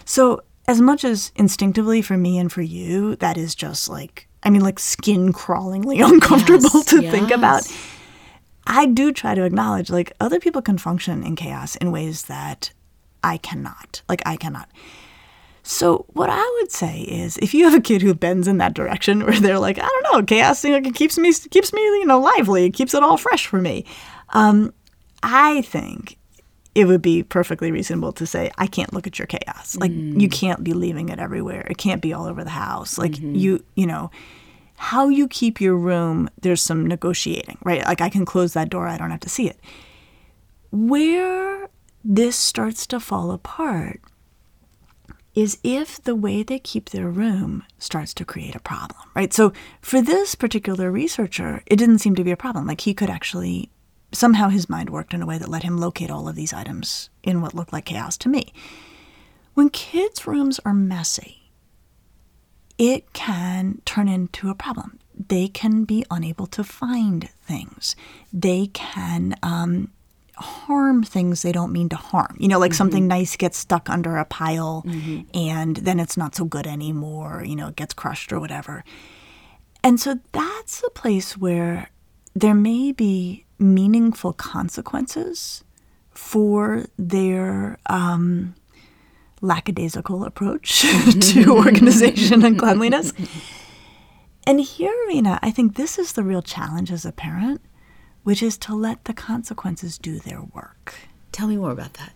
So 0.04 0.42
as 0.66 0.80
much 0.80 1.04
as 1.04 1.32
instinctively 1.36 2.02
for 2.02 2.16
me 2.16 2.38
and 2.38 2.52
for 2.52 2.62
you, 2.62 3.16
that 3.16 3.36
is 3.38 3.54
just 3.54 3.88
like 3.88 4.28
I 4.42 4.50
mean 4.50 4.60
like 4.62 4.78
skin 4.78 5.32
crawlingly 5.32 6.04
uncomfortable 6.12 6.70
Yes, 6.74 6.84
to 6.86 7.10
think 7.10 7.30
about. 7.30 7.70
I 8.66 8.84
do 8.84 9.12
try 9.12 9.34
to 9.34 9.44
acknowledge 9.44 9.88
like 9.88 10.12
other 10.20 10.38
people 10.38 10.60
can 10.60 10.76
function 10.76 11.24
in 11.24 11.36
chaos 11.36 11.76
in 11.76 11.90
ways 11.90 12.24
that 12.24 12.72
I 13.24 13.38
cannot. 13.38 14.02
Like 14.08 14.22
I 14.26 14.36
cannot. 14.36 14.68
So 15.68 16.07
what 16.14 16.31
I 16.31 16.59
would 16.59 16.72
say 16.72 17.02
is, 17.02 17.37
if 17.38 17.52
you 17.52 17.64
have 17.64 17.74
a 17.74 17.81
kid 17.81 18.00
who 18.00 18.14
bends 18.14 18.48
in 18.48 18.57
that 18.57 18.72
direction, 18.72 19.22
where 19.26 19.38
they're 19.38 19.59
like, 19.59 19.78
I 19.78 19.87
don't 19.87 20.12
know, 20.12 20.22
chaos, 20.22 20.64
you 20.64 20.81
know, 20.81 20.90
keeps 20.92 21.18
me 21.18 21.33
keeps 21.33 21.74
me, 21.74 21.81
you 21.83 22.07
know, 22.07 22.18
lively. 22.18 22.64
It 22.64 22.70
keeps 22.70 22.94
it 22.94 23.02
all 23.02 23.18
fresh 23.18 23.46
for 23.46 23.61
me. 23.61 23.85
Um, 24.31 24.72
I 25.22 25.61
think 25.62 26.16
it 26.74 26.87
would 26.87 27.02
be 27.02 27.22
perfectly 27.22 27.70
reasonable 27.70 28.12
to 28.12 28.26
say, 28.26 28.50
I 28.57 28.66
can't 28.66 28.94
look 28.94 29.07
at 29.07 29.18
your 29.18 29.26
chaos. 29.26 29.76
Like 29.76 29.90
you 29.92 30.28
can't 30.28 30.64
be 30.64 30.72
leaving 30.72 31.11
it 31.11 31.18
everywhere. 31.18 31.66
It 31.68 31.76
can't 31.76 32.00
be 32.00 32.14
all 32.14 32.26
over 32.26 32.44
the 32.44 32.50
house. 32.50 32.96
Like 32.96 33.18
you, 33.18 33.62
you 33.74 33.87
know, 33.87 34.11
how 34.76 35.09
you 35.09 35.28
keep 35.28 35.61
your 35.61 35.76
room. 35.76 36.31
There's 36.40 36.62
some 36.62 36.87
negotiating, 36.87 37.59
right? 37.62 37.85
Like 37.85 38.00
I 38.00 38.09
can 38.09 38.24
close 38.24 38.54
that 38.54 38.70
door. 38.70 38.87
I 38.88 38.96
don't 38.96 39.11
have 39.11 39.20
to 39.20 39.28
see 39.28 39.48
it 39.48 39.59
where 40.70 41.68
this 42.04 42.37
starts 42.37 42.87
to 42.87 43.00
fall 43.00 43.31
apart 43.31 44.00
is 45.38 45.57
if 45.62 46.03
the 46.03 46.16
way 46.16 46.42
they 46.42 46.59
keep 46.59 46.90
their 46.90 47.09
room 47.09 47.62
starts 47.79 48.12
to 48.12 48.24
create 48.24 48.57
a 48.57 48.61
problem, 48.61 49.01
right? 49.14 49.33
So 49.33 49.53
for 49.81 50.03
this 50.03 50.35
particular 50.35 50.90
researcher, 50.90 51.62
it 51.66 51.77
didn't 51.77 52.01
seem 52.01 52.16
to 52.16 52.24
be 52.24 52.33
a 52.33 52.37
problem. 52.37 52.66
Like 52.66 52.81
he 52.81 52.92
could 52.92 53.09
actually, 53.09 53.70
somehow 54.11 54.48
his 54.48 54.68
mind 54.68 54.90
worked 54.90 55.14
in 55.14 55.22
a 55.22 55.27
way 55.27 55.38
that 55.38 55.48
let 55.48 55.62
him 55.62 55.79
locate 55.79 56.11
all 56.11 56.29
of 56.29 56.35
these 56.35 56.53
items 56.53 57.09
in 57.22 57.40
what 57.40 57.55
looked 57.55 57.72
like 57.72 57.85
chaos 57.85 58.16
to 58.16 58.29
me. 58.29 58.53
When 59.55 59.70
kids' 59.70 60.27
rooms 60.27 60.59
are 60.64 60.74
messy, 60.74 61.53
it 62.77 63.12
can 63.12 63.81
turn 63.85 64.09
into 64.09 64.51
a 64.51 64.57
problem. 64.57 64.98
They 65.14 65.46
can 65.46 65.85
be 65.85 66.05
unable 66.11 66.48
to 66.48 66.64
find 66.64 67.29
things. 67.46 67.94
They 68.33 68.66
can 68.72 69.37
um, 69.44 69.92
harm 70.38 71.03
things 71.03 71.42
they 71.42 71.53
don't 71.53 71.72
mean 71.72 71.88
to 71.90 71.96
harm. 71.96 72.37
You 72.38 72.48
know, 72.48 72.59
like 72.59 72.72
mm-hmm. 72.72 72.77
something 72.77 73.09
nice 73.09 73.37
gets 73.37 73.59
stuck 73.59 73.88
under 73.90 74.16
a 74.16 74.24
pile 74.24 74.85
mm-hmm. 74.87 75.22
and 75.35 75.77
then 75.77 76.01
it's 76.01 76.16
not 76.16 76.35
so 76.35 76.44
good 76.44 76.66
anymore, 76.66 77.42
you 77.44 77.57
know, 77.57 77.68
it 77.68 77.77
gets 77.77 77.94
crushed 77.94 78.33
or 78.33 78.40
whatever. 78.40 78.85
And 79.85 80.01
so 80.01 80.18
that's 80.33 80.83
a 80.83 80.90
place 80.90 81.37
where 81.37 81.90
there 82.35 82.55
may 82.55 82.92
be 82.92 83.44
meaningful 83.59 84.33
consequences 84.33 85.64
for 86.11 86.87
their 86.98 87.79
um, 87.87 88.55
lackadaisical 89.40 90.24
approach 90.24 90.81
to 91.20 91.57
organization 91.57 92.44
and 92.44 92.59
cleanliness. 92.59 93.12
And 94.46 94.61
here, 94.61 94.94
Reena, 95.09 95.38
I 95.42 95.51
think 95.51 95.77
this 95.77 95.98
is 95.98 96.12
the 96.12 96.22
real 96.22 96.42
challenge 96.42 96.90
as 96.90 97.05
a 97.05 97.12
parent 97.12 97.61
which 98.24 98.42
is 98.42 98.59
to 98.59 98.74
let 98.74 99.04
the 99.04 99.14
consequences 99.14 99.98
do 99.98 100.18
their 100.18 100.42
work. 100.42 100.94
Tell 101.33 101.48
me 101.48 101.57
more 101.57 101.72
about 101.72 101.94
that. 101.94 102.12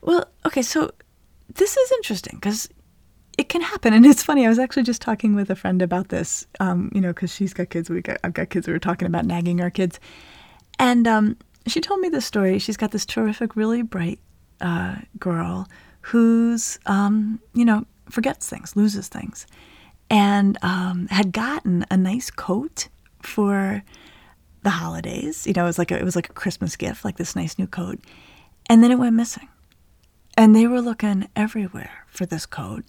Well, 0.00 0.26
okay, 0.46 0.62
so 0.62 0.90
this 1.54 1.76
is 1.76 1.92
interesting 1.92 2.36
because 2.36 2.68
it 3.38 3.48
can 3.48 3.62
happen, 3.62 3.92
and 3.92 4.04
it's 4.04 4.22
funny. 4.22 4.44
I 4.44 4.48
was 4.48 4.58
actually 4.58 4.82
just 4.82 5.00
talking 5.00 5.34
with 5.34 5.50
a 5.50 5.56
friend 5.56 5.80
about 5.80 6.08
this, 6.08 6.46
um, 6.60 6.90
you 6.94 7.00
know, 7.00 7.12
because 7.12 7.32
she's 7.34 7.54
got 7.54 7.70
kids. 7.70 7.88
We 7.88 8.02
got 8.02 8.18
I've 8.24 8.34
got 8.34 8.50
kids. 8.50 8.66
We 8.66 8.72
were 8.72 8.78
talking 8.78 9.06
about 9.06 9.24
nagging 9.24 9.60
our 9.60 9.70
kids, 9.70 10.00
and 10.78 11.06
um, 11.06 11.36
she 11.66 11.80
told 11.80 12.00
me 12.00 12.08
this 12.08 12.26
story. 12.26 12.58
She's 12.58 12.76
got 12.76 12.90
this 12.90 13.06
terrific, 13.06 13.56
really 13.56 13.82
bright 13.82 14.18
uh, 14.60 14.96
girl 15.18 15.68
who's, 16.02 16.78
um, 16.86 17.40
you 17.54 17.64
know, 17.64 17.86
forgets 18.10 18.48
things, 18.48 18.74
loses 18.76 19.08
things, 19.08 19.46
and 20.10 20.58
um, 20.62 21.06
had 21.08 21.32
gotten 21.32 21.86
a 21.90 21.96
nice 21.96 22.30
coat 22.30 22.88
for 23.22 23.82
the 24.62 24.70
holidays. 24.70 25.46
You 25.46 25.52
know, 25.52 25.64
it 25.64 25.66
was 25.66 25.78
like 25.78 25.90
a, 25.90 25.98
it 25.98 26.04
was 26.04 26.16
like 26.16 26.30
a 26.30 26.32
Christmas 26.32 26.76
gift, 26.76 27.04
like 27.04 27.16
this 27.16 27.36
nice 27.36 27.58
new 27.58 27.66
coat, 27.66 27.98
and 28.68 28.82
then 28.82 28.90
it 28.90 28.98
went 28.98 29.16
missing. 29.16 29.48
And 30.36 30.56
they 30.56 30.66
were 30.66 30.80
looking 30.80 31.28
everywhere 31.36 32.06
for 32.08 32.24
this 32.24 32.46
coat, 32.46 32.84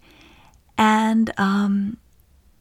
and 0.77 1.31
um, 1.37 1.97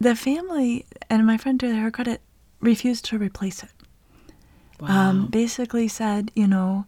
the 0.01 0.17
family 0.17 0.87
and 1.09 1.27
my 1.27 1.37
friend, 1.37 1.61
to 1.61 1.75
her 1.77 1.91
credit, 1.91 2.21
refused 2.61 3.05
to 3.07 3.19
replace 3.19 3.63
it. 3.63 3.71
Um, 4.81 4.89
wow. 4.89 5.11
Um, 5.11 5.27
basically 5.29 5.87
said, 5.87 6.33
you 6.35 6.49
know, 6.49 6.87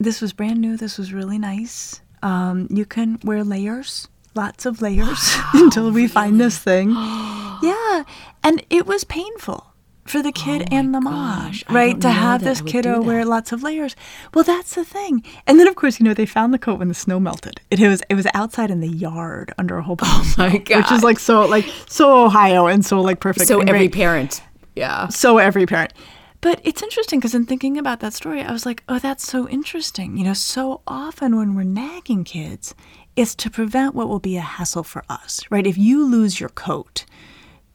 this 0.00 0.20
was 0.20 0.32
brand 0.32 0.60
new. 0.60 0.76
This 0.76 0.98
was 0.98 1.12
really 1.12 1.38
nice. 1.38 2.00
Um, 2.22 2.66
you 2.70 2.84
can 2.84 3.18
wear 3.22 3.44
layers, 3.44 4.08
lots 4.34 4.66
of 4.66 4.82
layers, 4.82 5.36
wow, 5.36 5.50
until 5.54 5.90
we 5.90 6.02
really? 6.02 6.08
find 6.08 6.40
this 6.40 6.58
thing. 6.58 6.90
yeah, 7.62 8.04
and 8.42 8.64
it 8.68 8.86
was 8.86 9.04
painful 9.04 9.69
for 10.10 10.22
the 10.22 10.32
kid 10.32 10.62
oh 10.62 10.76
and 10.76 10.94
the 10.94 11.00
mom, 11.00 11.46
gosh, 11.46 11.64
right? 11.70 12.00
To 12.00 12.10
have 12.10 12.42
this 12.42 12.60
kiddo 12.60 13.00
wear 13.00 13.24
lots 13.24 13.52
of 13.52 13.62
layers. 13.62 13.96
Well, 14.34 14.44
that's 14.44 14.74
the 14.74 14.84
thing. 14.84 15.22
And 15.46 15.58
then, 15.58 15.68
of 15.68 15.76
course, 15.76 16.00
you 16.00 16.04
know, 16.04 16.14
they 16.14 16.26
found 16.26 16.52
the 16.52 16.58
coat 16.58 16.78
when 16.78 16.88
the 16.88 16.94
snow 16.94 17.20
melted. 17.20 17.60
It, 17.70 17.80
was 17.80 18.02
it 18.10 18.14
was 18.14 18.26
outside 18.34 18.70
in 18.70 18.80
the 18.80 18.88
yard 18.88 19.52
under 19.56 19.78
a 19.78 19.82
whole 19.82 19.96
bunch 19.96 20.10
oh 20.12 20.20
of 20.20 20.26
snow, 20.26 20.48
my 20.48 20.58
God. 20.58 20.76
which 20.78 20.92
is 20.92 21.02
like 21.02 21.18
so 21.18 21.46
like 21.46 21.64
so 21.88 22.24
Ohio 22.24 22.66
and 22.66 22.84
so 22.84 23.00
like 23.00 23.20
perfect. 23.20 23.46
So 23.46 23.60
every 23.60 23.88
great. 23.88 23.92
parent, 23.92 24.42
yeah. 24.74 25.08
So 25.08 25.38
every 25.38 25.66
parent. 25.66 25.92
But 26.40 26.60
it's 26.64 26.82
interesting 26.82 27.20
because 27.20 27.34
in 27.34 27.44
thinking 27.44 27.76
about 27.76 28.00
that 28.00 28.14
story, 28.14 28.42
I 28.42 28.50
was 28.50 28.64
like, 28.64 28.82
oh, 28.88 28.98
that's 28.98 29.26
so 29.26 29.46
interesting. 29.48 30.16
You 30.16 30.24
know, 30.24 30.32
so 30.32 30.80
often 30.86 31.36
when 31.36 31.54
we're 31.54 31.64
nagging 31.64 32.24
kids, 32.24 32.74
it's 33.14 33.34
to 33.36 33.50
prevent 33.50 33.94
what 33.94 34.08
will 34.08 34.20
be 34.20 34.38
a 34.38 34.40
hassle 34.40 34.82
for 34.82 35.04
us, 35.08 35.42
right? 35.50 35.66
If 35.66 35.76
you 35.76 36.04
lose 36.04 36.40
your 36.40 36.48
coat, 36.48 37.04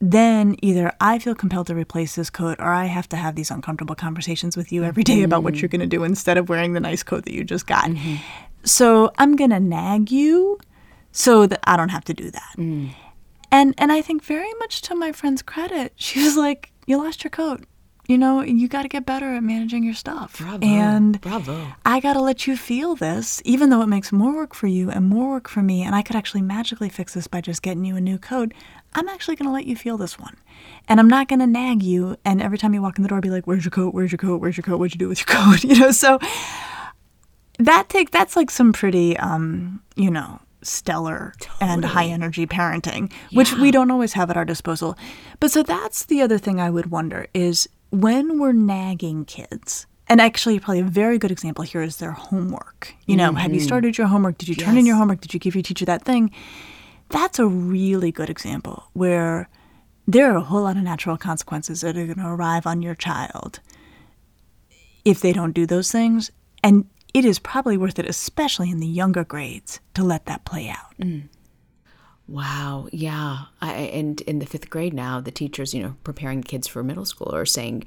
then 0.00 0.56
either 0.62 0.92
I 1.00 1.18
feel 1.18 1.34
compelled 1.34 1.68
to 1.68 1.74
replace 1.74 2.16
this 2.16 2.30
coat 2.30 2.58
or 2.58 2.72
I 2.72 2.84
have 2.86 3.08
to 3.10 3.16
have 3.16 3.34
these 3.34 3.50
uncomfortable 3.50 3.94
conversations 3.94 4.56
with 4.56 4.72
you 4.72 4.84
every 4.84 5.04
day 5.04 5.22
about 5.22 5.42
what 5.42 5.56
you're 5.56 5.68
going 5.68 5.80
to 5.80 5.86
do 5.86 6.04
instead 6.04 6.36
of 6.36 6.48
wearing 6.48 6.74
the 6.74 6.80
nice 6.80 7.02
coat 7.02 7.24
that 7.24 7.32
you 7.32 7.44
just 7.44 7.66
got. 7.66 7.86
Mm-hmm. 7.86 8.16
So 8.64 9.10
I'm 9.18 9.36
going 9.36 9.50
to 9.50 9.60
nag 9.60 10.10
you 10.10 10.58
so 11.12 11.46
that 11.46 11.60
I 11.64 11.76
don't 11.76 11.88
have 11.88 12.04
to 12.04 12.14
do 12.14 12.30
that. 12.30 12.54
Mm. 12.58 12.90
And 13.50 13.74
and 13.78 13.92
I 13.92 14.02
think 14.02 14.24
very 14.24 14.52
much 14.58 14.82
to 14.82 14.94
my 14.94 15.12
friend's 15.12 15.40
credit, 15.40 15.92
she 15.96 16.22
was 16.22 16.36
like, 16.36 16.72
"You 16.86 16.98
lost 16.98 17.24
your 17.24 17.30
coat 17.30 17.64
you 18.08 18.16
know, 18.18 18.40
you 18.42 18.68
got 18.68 18.82
to 18.82 18.88
get 18.88 19.04
better 19.04 19.34
at 19.34 19.42
managing 19.42 19.82
your 19.82 19.94
stuff. 19.94 20.38
Bravo. 20.38 20.64
And 20.64 21.20
Bravo. 21.20 21.66
I 21.84 22.00
got 22.00 22.12
to 22.12 22.20
let 22.20 22.46
you 22.46 22.56
feel 22.56 22.94
this, 22.94 23.42
even 23.44 23.70
though 23.70 23.82
it 23.82 23.88
makes 23.88 24.12
more 24.12 24.34
work 24.34 24.54
for 24.54 24.68
you 24.68 24.90
and 24.90 25.08
more 25.08 25.30
work 25.30 25.48
for 25.48 25.62
me. 25.62 25.82
And 25.82 25.94
I 25.94 26.02
could 26.02 26.14
actually 26.14 26.42
magically 26.42 26.88
fix 26.88 27.14
this 27.14 27.26
by 27.26 27.40
just 27.40 27.62
getting 27.62 27.84
you 27.84 27.96
a 27.96 28.00
new 28.00 28.18
coat. 28.18 28.52
I'm 28.96 29.08
actually 29.08 29.36
going 29.36 29.46
to 29.46 29.52
let 29.52 29.66
you 29.66 29.76
feel 29.76 29.98
this 29.98 30.18
one. 30.18 30.36
And 30.88 30.98
I'm 30.98 31.08
not 31.08 31.28
going 31.28 31.40
to 31.40 31.46
nag 31.46 31.82
you. 31.82 32.16
And 32.24 32.42
every 32.42 32.56
time 32.56 32.72
you 32.72 32.80
walk 32.80 32.96
in 32.96 33.02
the 33.02 33.08
door, 33.08 33.20
be 33.20 33.30
like, 33.30 33.46
where's 33.46 33.64
your 33.64 33.70
coat? 33.70 33.92
Where's 33.92 34.10
your 34.10 34.18
coat? 34.18 34.40
Where's 34.40 34.56
your 34.56 34.62
coat? 34.62 34.78
What'd 34.78 34.94
you 34.94 34.98
do 34.98 35.08
with 35.08 35.20
your 35.20 35.26
coat? 35.36 35.62
You 35.62 35.78
know, 35.78 35.90
so 35.90 36.18
that 37.58 37.88
take 37.88 38.10
that's 38.10 38.36
like 38.36 38.50
some 38.50 38.72
pretty, 38.72 39.16
um, 39.18 39.82
you 39.96 40.10
know, 40.10 40.40
stellar 40.62 41.34
totally. 41.38 41.70
and 41.70 41.84
high 41.84 42.06
energy 42.06 42.46
parenting, 42.46 43.12
which 43.32 43.52
we 43.52 43.70
don't 43.70 43.90
always 43.90 44.14
have 44.14 44.30
at 44.30 44.36
our 44.36 44.44
disposal. 44.44 44.96
But 45.40 45.50
so 45.50 45.62
that's 45.62 46.06
the 46.06 46.22
other 46.22 46.38
thing 46.38 46.58
I 46.58 46.70
would 46.70 46.90
wonder 46.90 47.26
is 47.34 47.68
when 47.90 48.38
we're 48.38 48.52
nagging 48.52 49.26
kids, 49.26 49.86
and 50.08 50.20
actually 50.20 50.58
probably 50.58 50.80
a 50.80 50.84
very 50.84 51.18
good 51.18 51.30
example 51.30 51.64
here 51.64 51.82
is 51.82 51.98
their 51.98 52.12
homework. 52.12 52.94
You 53.06 53.16
know, 53.16 53.28
mm-hmm. 53.28 53.36
have 53.36 53.52
you 53.52 53.58
mm-hmm. 53.58 53.66
started 53.66 53.98
your 53.98 54.06
homework? 54.06 54.38
Did 54.38 54.48
you 54.48 54.54
turn 54.54 54.74
yes. 54.74 54.80
in 54.80 54.86
your 54.86 54.96
homework? 54.96 55.20
Did 55.20 55.34
you 55.34 55.40
give 55.40 55.54
your 55.54 55.62
teacher 55.62 55.84
that 55.84 56.04
thing? 56.04 56.30
That's 57.08 57.38
a 57.38 57.46
really 57.46 58.12
good 58.12 58.30
example 58.30 58.90
where 58.92 59.48
there 60.06 60.32
are 60.32 60.36
a 60.36 60.42
whole 60.42 60.62
lot 60.62 60.76
of 60.76 60.82
natural 60.82 61.16
consequences 61.16 61.80
that 61.80 61.96
are 61.96 62.04
going 62.06 62.18
to 62.18 62.26
arrive 62.26 62.66
on 62.66 62.82
your 62.82 62.94
child 62.94 63.60
if 65.04 65.20
they 65.20 65.32
don't 65.32 65.52
do 65.52 65.66
those 65.66 65.90
things. 65.90 66.30
And 66.62 66.88
it 67.14 67.24
is 67.24 67.38
probably 67.38 67.76
worth 67.76 67.98
it, 67.98 68.06
especially 68.06 68.70
in 68.70 68.80
the 68.80 68.86
younger 68.86 69.24
grades, 69.24 69.80
to 69.94 70.02
let 70.02 70.26
that 70.26 70.44
play 70.44 70.68
out. 70.68 70.96
Mm. 71.00 71.28
Wow. 72.28 72.88
Yeah. 72.92 73.44
I, 73.60 73.72
and 73.72 74.20
in 74.22 74.40
the 74.40 74.46
fifth 74.46 74.68
grade 74.68 74.92
now, 74.92 75.20
the 75.20 75.30
teachers, 75.30 75.72
you 75.72 75.82
know, 75.82 75.96
preparing 76.02 76.42
kids 76.42 76.66
for 76.66 76.82
middle 76.82 77.04
school 77.04 77.34
are 77.34 77.46
saying, 77.46 77.84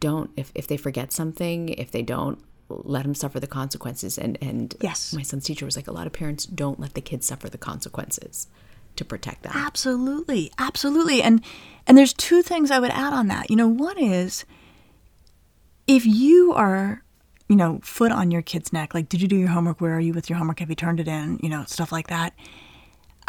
don't, 0.00 0.30
if, 0.36 0.50
if 0.54 0.66
they 0.66 0.78
forget 0.78 1.12
something, 1.12 1.68
if 1.70 1.90
they 1.90 2.02
don't, 2.02 2.42
let 2.84 3.02
them 3.02 3.14
suffer 3.14 3.38
the 3.40 3.46
consequences. 3.46 4.18
And, 4.18 4.38
and 4.40 4.74
yes. 4.80 5.12
my 5.12 5.22
son's 5.22 5.44
teacher 5.44 5.64
was 5.64 5.76
like, 5.76 5.88
a 5.88 5.92
lot 5.92 6.06
of 6.06 6.12
parents 6.12 6.46
don't 6.46 6.80
let 6.80 6.94
the 6.94 7.00
kids 7.00 7.26
suffer 7.26 7.48
the 7.48 7.58
consequences 7.58 8.48
to 8.96 9.04
protect 9.04 9.42
them. 9.42 9.52
Absolutely. 9.54 10.50
Absolutely. 10.58 11.22
And, 11.22 11.42
and 11.86 11.96
there's 11.96 12.12
two 12.12 12.42
things 12.42 12.70
I 12.70 12.78
would 12.78 12.90
add 12.90 13.12
on 13.12 13.28
that. 13.28 13.50
You 13.50 13.56
know, 13.56 13.68
one 13.68 13.98
is 13.98 14.44
if 15.86 16.06
you 16.06 16.52
are 16.54 17.02
you 17.48 17.56
know, 17.56 17.80
foot 17.82 18.10
on 18.10 18.30
your 18.30 18.40
kid's 18.40 18.72
neck, 18.72 18.94
like, 18.94 19.10
did 19.10 19.20
you 19.20 19.28
do 19.28 19.36
your 19.36 19.50
homework? 19.50 19.78
Where 19.78 19.94
are 19.94 20.00
you 20.00 20.14
with 20.14 20.30
your 20.30 20.38
homework? 20.38 20.60
Have 20.60 20.70
you 20.70 20.74
turned 20.74 21.00
it 21.00 21.08
in? 21.08 21.38
You 21.42 21.50
know, 21.50 21.64
stuff 21.66 21.92
like 21.92 22.06
that. 22.06 22.32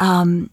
Um, 0.00 0.48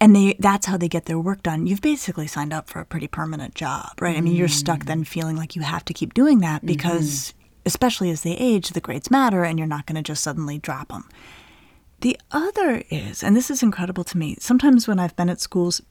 and 0.00 0.14
they 0.14 0.36
that's 0.38 0.66
how 0.66 0.76
they 0.76 0.88
get 0.88 1.06
their 1.06 1.18
work 1.18 1.42
done 1.42 1.66
you've 1.66 1.80
basically 1.80 2.26
signed 2.26 2.52
up 2.52 2.68
for 2.68 2.80
a 2.80 2.84
pretty 2.84 3.08
permanent 3.08 3.54
job 3.56 3.90
right 4.00 4.16
i 4.16 4.20
mean 4.20 4.34
you're 4.34 4.46
stuck 4.46 4.84
then 4.84 5.02
feeling 5.02 5.36
like 5.36 5.56
you 5.56 5.62
have 5.62 5.84
to 5.84 5.92
keep 5.92 6.14
doing 6.14 6.38
that 6.40 6.58
mm-hmm. 6.58 6.68
because. 6.68 7.34
Especially 7.68 8.10
as 8.10 8.22
they 8.22 8.32
age 8.36 8.70
the 8.70 8.80
grades 8.80 9.10
matter 9.10 9.44
and 9.44 9.58
you're 9.58 9.68
not 9.68 9.84
going 9.86 9.96
to 9.96 10.02
just 10.02 10.22
suddenly 10.22 10.58
drop 10.58 10.88
them 10.88 11.06
the 12.00 12.18
other 12.30 12.82
is 12.90 13.22
and 13.22 13.36
this 13.36 13.50
is 13.50 13.62
incredible 13.62 14.04
to 14.04 14.16
me 14.16 14.36
sometimes 14.38 14.88
when 14.88 14.98
i've 14.98 15.16
been 15.16 15.28
at 15.28 15.40
schools 15.40 15.82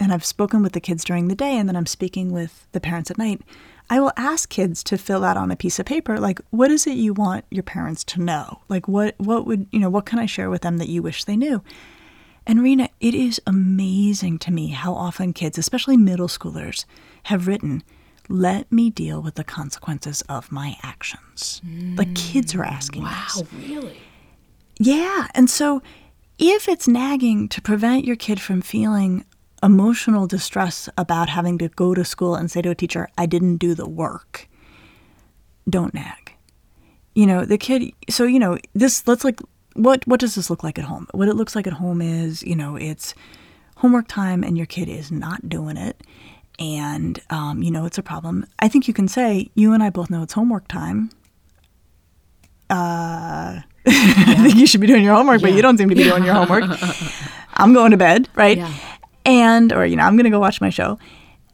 and 0.00 0.12
i've 0.12 0.24
spoken 0.24 0.62
with 0.62 0.72
the 0.72 0.80
kids 0.80 1.04
during 1.04 1.28
the 1.28 1.34
day 1.34 1.56
and 1.56 1.68
then 1.68 1.76
i'm 1.76 1.86
speaking 1.86 2.32
with 2.32 2.66
the 2.72 2.80
parents 2.80 3.10
at 3.10 3.18
night 3.18 3.40
i 3.88 4.00
will 4.00 4.12
ask 4.16 4.48
kids 4.48 4.82
to 4.82 4.96
fill 4.98 5.24
out 5.24 5.36
on 5.36 5.50
a 5.50 5.56
piece 5.56 5.78
of 5.78 5.86
paper 5.86 6.18
like 6.18 6.40
what 6.50 6.70
is 6.70 6.86
it 6.86 6.96
you 6.96 7.12
want 7.12 7.44
your 7.50 7.62
parents 7.62 8.02
to 8.04 8.20
know? 8.20 8.60
Like 8.68 8.88
what 8.88 9.14
what 9.18 9.46
would 9.46 9.66
you 9.70 9.78
know 9.78 9.90
what 9.90 10.06
can 10.06 10.18
i 10.18 10.26
share 10.26 10.50
with 10.50 10.62
them 10.62 10.78
that 10.78 10.88
you 10.88 11.02
wish 11.02 11.24
they 11.24 11.36
knew? 11.36 11.62
And 12.46 12.60
Reena, 12.60 12.88
it 13.00 13.14
is 13.14 13.40
amazing 13.46 14.38
to 14.40 14.50
me 14.50 14.68
how 14.68 14.94
often 14.94 15.32
kids, 15.32 15.58
especially 15.58 15.96
middle 15.96 16.26
schoolers, 16.26 16.84
have 17.24 17.46
written, 17.46 17.82
let 18.30 18.70
me 18.70 18.88
deal 18.90 19.20
with 19.20 19.34
the 19.34 19.44
consequences 19.44 20.22
of 20.28 20.50
my 20.52 20.76
actions. 20.82 21.60
Mm, 21.66 21.98
like 21.98 22.14
kids 22.14 22.54
are 22.54 22.64
asking 22.64 23.02
Wow, 23.02 23.26
this. 23.36 23.42
really? 23.52 23.98
Yeah. 24.78 25.26
And 25.34 25.50
so 25.50 25.82
if 26.38 26.68
it's 26.68 26.88
nagging 26.88 27.48
to 27.50 27.60
prevent 27.60 28.04
your 28.04 28.16
kid 28.16 28.40
from 28.40 28.62
feeling 28.62 29.24
emotional 29.62 30.26
distress 30.26 30.88
about 30.96 31.28
having 31.28 31.58
to 31.58 31.68
go 31.68 31.94
to 31.94 32.04
school 32.04 32.34
and 32.34 32.50
say 32.50 32.62
to 32.62 32.70
a 32.70 32.74
teacher, 32.74 33.08
I 33.18 33.26
didn't 33.26 33.56
do 33.58 33.74
the 33.74 33.88
work, 33.88 34.48
don't 35.68 35.92
nag. 35.92 36.32
you 37.14 37.26
know, 37.26 37.44
the 37.44 37.58
kid. 37.58 37.92
So 38.08 38.24
you 38.24 38.38
know, 38.38 38.56
this. 38.74 39.06
Let's 39.06 39.24
like, 39.24 39.40
what 39.74 40.06
what 40.06 40.20
does 40.20 40.34
this 40.36 40.48
look 40.50 40.62
like 40.64 40.78
at 40.78 40.84
home? 40.86 41.06
What 41.12 41.28
it 41.28 41.34
looks 41.34 41.54
like 41.56 41.66
at 41.66 41.74
home 41.74 42.00
is, 42.00 42.42
you 42.42 42.56
know, 42.56 42.76
it's 42.76 43.14
homework 43.76 44.08
time, 44.08 44.42
and 44.44 44.56
your 44.56 44.66
kid 44.66 44.88
is 44.88 45.10
not 45.10 45.48
doing 45.48 45.76
it, 45.76 46.02
and 46.60 47.18
um, 47.30 47.62
you 47.62 47.70
know 47.70 47.86
it's 47.86 47.98
a 47.98 48.02
problem. 48.02 48.46
I 48.60 48.68
think 48.68 48.86
you 48.86 48.94
can 48.94 49.08
say, 49.08 49.50
you 49.54 49.72
and 49.72 49.82
I 49.82 49.90
both 49.90 50.10
know 50.10 50.22
it's 50.22 50.34
homework 50.34 50.68
time. 50.68 51.10
Uh, 52.68 53.60
I 53.86 54.36
think 54.42 54.56
you 54.56 54.66
should 54.66 54.80
be 54.80 54.86
doing 54.86 55.02
your 55.02 55.14
homework, 55.14 55.40
but 55.40 55.52
you 55.52 55.62
don't 55.62 55.78
seem 55.78 55.88
to 55.88 55.94
be 55.94 56.04
doing 56.04 56.24
your 56.24 56.34
homework. 56.34 56.64
I'm 57.54 57.72
going 57.72 57.90
to 57.90 57.96
bed, 57.96 58.28
right? 58.36 58.58
Yeah. 58.58 58.72
And, 59.24 59.72
or, 59.72 59.84
you 59.84 59.96
know, 59.96 60.04
I'm 60.04 60.16
going 60.16 60.24
to 60.24 60.30
go 60.30 60.38
watch 60.38 60.60
my 60.60 60.70
show. 60.70 60.98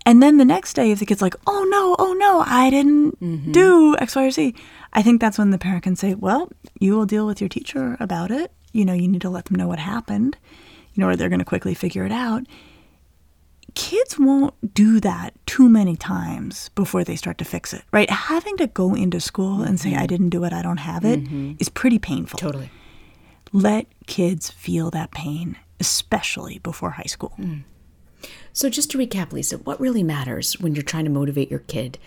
And 0.05 0.23
then 0.23 0.37
the 0.37 0.45
next 0.45 0.75
day, 0.75 0.92
if 0.92 1.01
the 1.01 1.07
kid's 1.07 1.23
like, 1.23 1.35
oh 1.47 1.66
no, 1.69 1.97
oh 1.99 2.12
no, 2.12 2.45
I 2.47 2.71
didn't 2.71 3.53
do 3.53 3.97
X, 3.99 4.14
Y, 4.14 4.25
or 4.25 4.31
Z, 4.31 4.55
I 4.92 5.03
think 5.03 5.21
that's 5.21 5.37
when 5.37 5.51
the 5.51 5.59
parent 5.59 5.83
can 5.83 5.97
say, 5.97 6.14
well, 6.14 6.51
you 6.79 6.95
will 6.97 7.07
deal 7.07 7.27
with 7.27 7.40
your 7.40 7.49
teacher 7.49 7.97
about 7.99 8.31
it. 8.31 8.53
You 8.73 8.85
know, 8.85 8.92
you 8.92 9.09
need 9.09 9.23
to 9.23 9.31
let 9.31 9.47
them 9.47 9.57
know 9.57 9.66
what 9.66 9.81
happened, 9.81 10.37
you 10.95 11.01
know, 11.01 11.09
or 11.09 11.16
they're 11.16 11.29
going 11.29 11.40
to 11.40 11.45
quickly 11.45 11.75
figure 11.75 12.05
it 12.05 12.12
out. 12.12 12.45
Kids 13.77 14.19
won't 14.19 14.55
do 14.75 15.01
that 15.01 15.35
too 15.45 15.69
many 15.69 15.97
times 15.97 16.71
before 16.71 17.05
they 17.05 17.15
start 17.15 17.37
to 17.37 17.45
fix 17.45 17.75
it, 17.75 17.85
right? 17.93 18.09
Having 18.09 18.57
to 18.57 18.67
go 18.67 18.95
into 18.95 19.21
school 19.21 19.61
and 19.61 19.79
say, 19.79 19.91
I 19.91 19.99
mm-hmm. 19.99 20.07
didn't 20.07 20.29
do 20.31 20.45
it, 20.45 20.55
I 20.55 20.62
don't 20.62 20.79
have 20.79 21.05
it, 21.05 21.23
mm-hmm. 21.23 21.53
is 21.59 21.69
pretty 21.69 21.99
painful. 21.99 22.39
Totally. 22.39 22.71
Let 23.53 23.87
kids 24.07 24.51
feel 24.51 24.91
that 24.93 25.11
pain, 25.11 25.59
especially 25.79 26.59
before 26.59 26.93
high 26.93 27.03
school. 27.05 27.35
Mm. 27.39 27.65
So, 28.55 28.71
just 28.71 28.91
to 28.93 28.99
recap, 28.99 29.33
Lisa, 29.33 29.59
what 29.59 29.79
really 29.79 30.03
matters 30.03 30.59
when 30.59 30.75
you're 30.75 30.83
trying 30.83 31.05
to 31.05 31.11
motivate 31.11 31.51
your 31.51 31.61
kid 31.61 31.99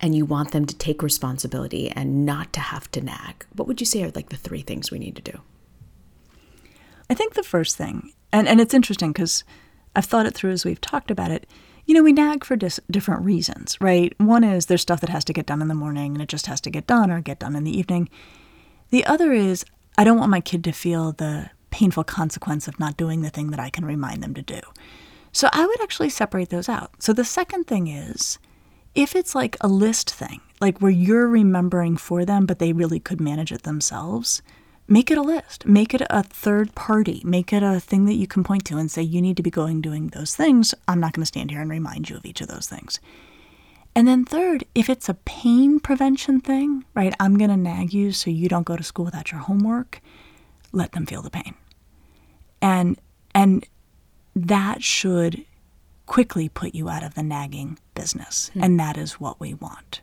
and 0.00 0.16
you 0.16 0.24
want 0.24 0.50
them 0.50 0.66
to 0.66 0.76
take 0.76 1.02
responsibility 1.02 1.88
and 1.88 2.26
not 2.26 2.52
to 2.54 2.60
have 2.60 2.90
to 2.90 3.00
nag? 3.00 3.46
What 3.54 3.68
would 3.68 3.80
you 3.80 3.86
say 3.86 4.02
are 4.02 4.10
like 4.10 4.30
the 4.30 4.36
three 4.36 4.62
things 4.62 4.90
we 4.90 4.98
need 4.98 5.14
to 5.14 5.22
do? 5.22 5.40
I 7.08 7.14
think 7.14 7.34
the 7.34 7.44
first 7.44 7.76
thing, 7.76 8.12
and, 8.32 8.48
and 8.48 8.60
it's 8.60 8.74
interesting 8.74 9.12
because 9.12 9.44
I've 9.94 10.04
thought 10.04 10.26
it 10.26 10.34
through 10.34 10.52
as 10.52 10.64
we've 10.64 10.80
talked 10.80 11.10
about 11.10 11.30
it. 11.30 11.46
You 11.84 11.94
know, 11.94 12.02
we 12.02 12.12
nag 12.12 12.44
for 12.44 12.56
dis- 12.56 12.80
different 12.90 13.24
reasons, 13.24 13.80
right? 13.80 14.14
One 14.18 14.44
is 14.44 14.66
there's 14.66 14.82
stuff 14.82 15.00
that 15.00 15.10
has 15.10 15.24
to 15.24 15.32
get 15.32 15.46
done 15.46 15.60
in 15.60 15.68
the 15.68 15.74
morning 15.74 16.14
and 16.14 16.22
it 16.22 16.28
just 16.28 16.46
has 16.46 16.60
to 16.62 16.70
get 16.70 16.86
done 16.86 17.10
or 17.10 17.20
get 17.20 17.40
done 17.40 17.56
in 17.56 17.64
the 17.64 17.76
evening. 17.76 18.08
The 18.90 19.04
other 19.04 19.32
is 19.32 19.64
I 19.98 20.04
don't 20.04 20.18
want 20.18 20.30
my 20.30 20.40
kid 20.40 20.64
to 20.64 20.72
feel 20.72 21.12
the 21.12 21.50
painful 21.70 22.04
consequence 22.04 22.68
of 22.68 22.78
not 22.78 22.96
doing 22.96 23.22
the 23.22 23.30
thing 23.30 23.50
that 23.50 23.60
I 23.60 23.70
can 23.70 23.84
remind 23.84 24.22
them 24.22 24.34
to 24.34 24.42
do. 24.42 24.60
So 25.32 25.48
I 25.52 25.66
would 25.66 25.80
actually 25.82 26.10
separate 26.10 26.50
those 26.50 26.68
out. 26.68 26.90
So 27.02 27.12
the 27.12 27.24
second 27.24 27.66
thing 27.66 27.88
is 27.88 28.38
if 28.94 29.16
it's 29.16 29.34
like 29.34 29.56
a 29.60 29.68
list 29.68 30.12
thing, 30.12 30.40
like 30.60 30.78
where 30.80 30.90
you're 30.90 31.26
remembering 31.26 31.96
for 31.96 32.24
them, 32.24 32.46
but 32.46 32.58
they 32.58 32.72
really 32.72 33.00
could 33.00 33.20
manage 33.20 33.50
it 33.50 33.62
themselves, 33.62 34.42
make 34.92 35.10
it 35.10 35.16
a 35.16 35.22
list. 35.22 35.66
Make 35.66 35.94
it 35.94 36.02
a 36.10 36.22
third 36.22 36.74
party. 36.74 37.22
Make 37.24 37.52
it 37.52 37.62
a 37.62 37.80
thing 37.80 38.04
that 38.04 38.14
you 38.14 38.26
can 38.26 38.44
point 38.44 38.66
to 38.66 38.76
and 38.76 38.90
say, 38.90 39.02
you 39.02 39.22
need 39.22 39.38
to 39.38 39.42
be 39.42 39.50
going 39.50 39.80
doing 39.80 40.08
those 40.08 40.36
things. 40.36 40.74
I'm 40.86 41.00
not 41.00 41.14
going 41.14 41.22
to 41.22 41.26
stand 41.26 41.50
here 41.50 41.62
and 41.62 41.70
remind 41.70 42.10
you 42.10 42.16
of 42.16 42.26
each 42.26 42.42
of 42.42 42.48
those 42.48 42.68
things. 42.68 43.00
And 43.94 44.06
then 44.06 44.24
third, 44.24 44.64
if 44.74 44.88
it's 44.88 45.08
a 45.08 45.14
pain 45.14 45.80
prevention 45.80 46.40
thing, 46.40 46.84
right? 46.94 47.14
I'm 47.18 47.36
going 47.38 47.50
to 47.50 47.56
nag 47.56 47.92
you 47.92 48.12
so 48.12 48.30
you 48.30 48.48
don't 48.48 48.66
go 48.66 48.76
to 48.76 48.82
school 48.82 49.04
without 49.04 49.32
your 49.32 49.40
homework. 49.40 50.00
Let 50.72 50.92
them 50.92 51.06
feel 51.06 51.22
the 51.22 51.30
pain. 51.30 51.54
And 52.60 52.98
and 53.34 53.66
that 54.36 54.82
should 54.82 55.44
quickly 56.06 56.48
put 56.48 56.74
you 56.74 56.88
out 56.88 57.02
of 57.02 57.14
the 57.14 57.22
nagging 57.22 57.78
business. 57.94 58.50
Hmm. 58.54 58.64
And 58.64 58.80
that 58.80 58.96
is 58.96 59.14
what 59.14 59.40
we 59.40 59.54
want. 59.54 60.00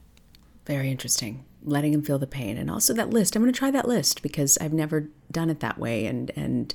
Very 0.66 0.92
interesting. 0.92 1.46
Letting 1.64 1.92
them 1.92 2.02
feel 2.02 2.18
the 2.20 2.28
pain. 2.28 2.58
And 2.58 2.72
also 2.72 2.94
that 2.94 3.10
list. 3.10 3.36
I'm 3.36 3.42
going 3.42 3.52
to 3.54 3.58
try 3.58 3.72
that 3.72 3.88
list 3.88 4.22
because 4.22 4.58
I've 4.60 4.74
never 4.74 5.10
done 5.32 5.50
it 5.50 5.60
that 5.60 5.78
way. 5.78 6.06
And, 6.06 6.32
and 6.36 6.74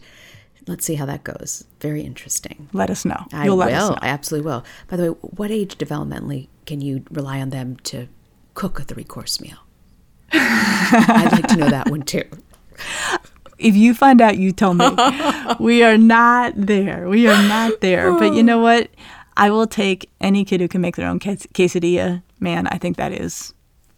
let's 0.66 0.84
see 0.84 0.94
how 0.96 1.06
that 1.06 1.24
goes. 1.24 1.64
Very 1.80 2.02
interesting. 2.02 2.68
Let 2.72 2.90
us 2.90 3.04
know. 3.04 3.26
I 3.32 3.44
You'll 3.44 3.56
will. 3.56 3.68
know. 3.68 3.96
I 4.00 4.08
absolutely 4.08 4.46
will. 4.46 4.64
By 4.88 4.96
the 4.96 5.12
way, 5.12 5.18
what 5.22 5.50
age 5.50 5.78
developmentally 5.78 6.48
can 6.66 6.80
you 6.80 7.04
rely 7.10 7.40
on 7.40 7.50
them 7.50 7.76
to 7.84 8.08
cook 8.54 8.78
a 8.78 8.84
three 8.84 9.04
course 9.04 9.40
meal? 9.40 9.58
I'd 10.32 11.30
like 11.32 11.46
to 11.48 11.56
know 11.56 11.70
that 11.70 11.90
one 11.90 12.02
too. 12.02 12.24
If 13.58 13.76
you 13.76 13.94
find 13.94 14.20
out, 14.20 14.36
you 14.36 14.52
tell 14.52 14.74
me. 14.74 14.90
we 15.60 15.82
are 15.82 15.96
not 15.96 16.54
there. 16.56 17.08
We 17.08 17.28
are 17.28 17.42
not 17.48 17.80
there. 17.80 18.12
But 18.12 18.34
you 18.34 18.42
know 18.42 18.58
what? 18.58 18.90
I 19.36 19.50
will 19.50 19.66
take 19.66 20.10
any 20.20 20.44
kid 20.44 20.60
who 20.60 20.68
can 20.68 20.80
make 20.80 20.96
their 20.96 21.08
own 21.08 21.18
ques- 21.18 21.46
quesadilla. 21.54 22.22
Man, 22.40 22.66
I 22.66 22.78
think 22.78 22.96
that 22.96 23.12
is 23.12 23.53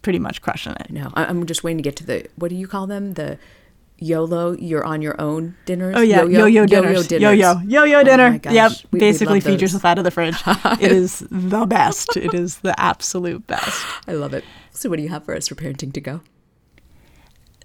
pretty 0.07 0.19
much 0.19 0.41
crushing 0.41 0.71
it. 0.79 0.89
No, 0.89 1.11
I'm 1.15 1.45
just 1.45 1.65
waiting 1.65 1.79
to 1.79 1.83
get 1.83 1.97
to 1.97 2.05
the 2.05 2.25
what 2.37 2.47
do 2.47 2.55
you 2.55 2.65
call 2.65 2.87
them? 2.87 3.15
The 3.15 3.37
YOLO, 3.97 4.53
you're 4.53 4.85
on 4.85 5.01
your 5.01 5.19
own 5.19 5.57
dinners. 5.65 5.95
Oh 5.97 6.01
yeah, 6.01 6.21
yo-yo, 6.21 6.45
Yo-yo 6.45 6.65
dinners. 6.65 7.11
Yo-yo, 7.11 7.59
yo-yo 7.67 7.99
Oh, 7.99 8.03
dinner. 8.05 8.39
gosh. 8.39 8.53
Yep. 8.53 8.71
We- 8.91 8.99
Basically, 9.01 9.41
feed 9.41 9.59
yourself 9.61 9.83
out 9.83 9.97
of 9.97 10.05
the 10.05 10.11
fridge. 10.11 10.37
it 10.79 10.93
is 10.93 11.25
the 11.29 11.65
best. 11.65 12.15
It 12.15 12.33
is 12.33 12.59
the 12.59 12.73
absolute 12.79 13.45
best. 13.47 13.85
I 14.07 14.13
love 14.13 14.33
it. 14.33 14.45
So, 14.71 14.87
what 14.89 14.95
do 14.95 15.03
you 15.03 15.09
have 15.09 15.25
for 15.25 15.35
us 15.35 15.49
for 15.49 15.55
parenting 15.55 15.91
to 15.91 15.99
go? 15.99 16.21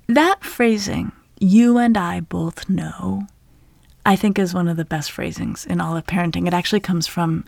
That 0.09 0.43
phrasing, 0.43 1.13
you 1.39 1.79
and 1.79 1.97
I 1.97 2.19
both 2.19 2.69
know, 2.69 3.29
I 4.05 4.17
think 4.17 4.37
is 4.37 4.53
one 4.53 4.67
of 4.67 4.77
the 4.77 4.85
best 4.85 5.13
phrasings 5.13 5.65
in 5.65 5.81
all 5.81 5.97
of 5.97 6.07
parenting. 6.07 6.49
It 6.49 6.55
actually 6.55 6.81
comes 6.81 7.07
from 7.07 7.45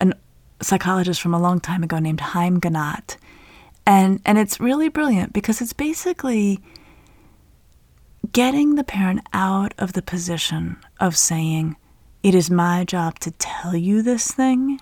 a 0.00 0.12
psychologist 0.60 1.20
from 1.20 1.32
a 1.32 1.38
long 1.40 1.60
time 1.60 1.84
ago 1.84 2.00
named 2.00 2.20
Haim 2.20 2.60
Ginott. 2.60 3.18
And 3.86 4.20
and 4.24 4.38
it's 4.38 4.60
really 4.60 4.88
brilliant 4.88 5.32
because 5.32 5.60
it's 5.60 5.72
basically 5.72 6.60
getting 8.32 8.76
the 8.76 8.84
parent 8.84 9.20
out 9.32 9.74
of 9.78 9.92
the 9.92 10.02
position 10.02 10.78
of 11.00 11.16
saying, 11.16 11.76
it 12.22 12.34
is 12.34 12.50
my 12.50 12.84
job 12.84 13.18
to 13.20 13.32
tell 13.32 13.74
you 13.74 14.02
this 14.02 14.30
thing, 14.30 14.80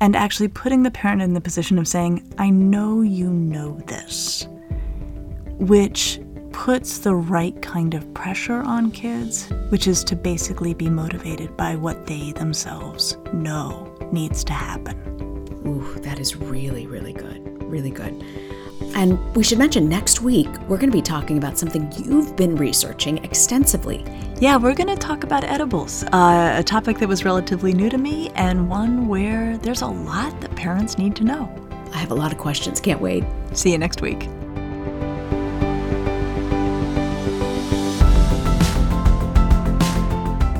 and 0.00 0.14
actually 0.14 0.48
putting 0.48 0.84
the 0.84 0.90
parent 0.90 1.20
in 1.22 1.34
the 1.34 1.40
position 1.40 1.78
of 1.78 1.88
saying, 1.88 2.32
I 2.38 2.50
know 2.50 3.02
you 3.02 3.30
know 3.30 3.78
this 3.86 4.46
which 5.58 6.20
puts 6.52 6.98
the 6.98 7.14
right 7.14 7.60
kind 7.62 7.94
of 7.94 8.12
pressure 8.14 8.62
on 8.62 8.90
kids, 8.90 9.48
which 9.68 9.86
is 9.86 10.02
to 10.04 10.16
basically 10.16 10.74
be 10.74 10.88
motivated 10.90 11.56
by 11.56 11.76
what 11.76 12.06
they 12.06 12.32
themselves 12.32 13.16
know 13.32 13.94
needs 14.12 14.42
to 14.44 14.52
happen. 14.52 14.98
Ooh, 15.66 15.94
that 16.00 16.18
is 16.18 16.36
really, 16.36 16.86
really 16.86 17.12
good. 17.12 17.51
Really 17.72 17.90
good. 17.90 18.22
And 18.94 19.34
we 19.34 19.42
should 19.42 19.56
mention 19.56 19.88
next 19.88 20.20
week, 20.20 20.46
we're 20.68 20.76
going 20.76 20.90
to 20.90 20.96
be 20.96 21.00
talking 21.00 21.38
about 21.38 21.56
something 21.56 21.90
you've 21.96 22.36
been 22.36 22.54
researching 22.54 23.24
extensively. 23.24 24.04
Yeah, 24.38 24.58
we're 24.58 24.74
going 24.74 24.90
to 24.90 24.96
talk 24.96 25.24
about 25.24 25.42
edibles, 25.42 26.04
uh, 26.12 26.56
a 26.58 26.62
topic 26.62 26.98
that 26.98 27.08
was 27.08 27.24
relatively 27.24 27.72
new 27.72 27.88
to 27.88 27.96
me 27.96 28.28
and 28.34 28.68
one 28.68 29.08
where 29.08 29.56
there's 29.56 29.80
a 29.80 29.86
lot 29.86 30.38
that 30.42 30.54
parents 30.54 30.98
need 30.98 31.16
to 31.16 31.24
know. 31.24 31.50
I 31.94 31.96
have 31.96 32.10
a 32.10 32.14
lot 32.14 32.30
of 32.30 32.36
questions. 32.36 32.78
Can't 32.78 33.00
wait. 33.00 33.24
See 33.54 33.72
you 33.72 33.78
next 33.78 34.02
week. 34.02 34.28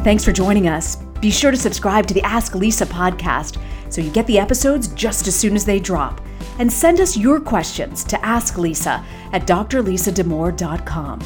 Thanks 0.03 0.25
for 0.25 0.33
joining 0.33 0.67
us. 0.67 0.97
Be 1.21 1.31
sure 1.31 1.51
to 1.51 1.59
subscribe 1.59 2.07
to 2.07 2.15
the 2.15 2.23
Ask 2.23 2.55
Lisa 2.55 2.87
podcast 2.87 3.63
so 3.91 4.01
you 4.01 4.11
get 4.11 4.27
the 4.27 4.39
episodes 4.39 4.89
just 4.89 5.29
as 5.29 5.37
soon 5.37 5.55
as 5.55 5.67
they 5.67 5.79
drop. 5.79 6.23
And 6.59 6.73
send 6.73 7.01
us 7.01 7.17
your 7.17 7.41
questions 7.41 8.05
to 8.05 8.25
Ask 8.25 8.59
Lisa 8.59 9.05
at 9.33 9.47
drlisadamour.com. 9.47 11.21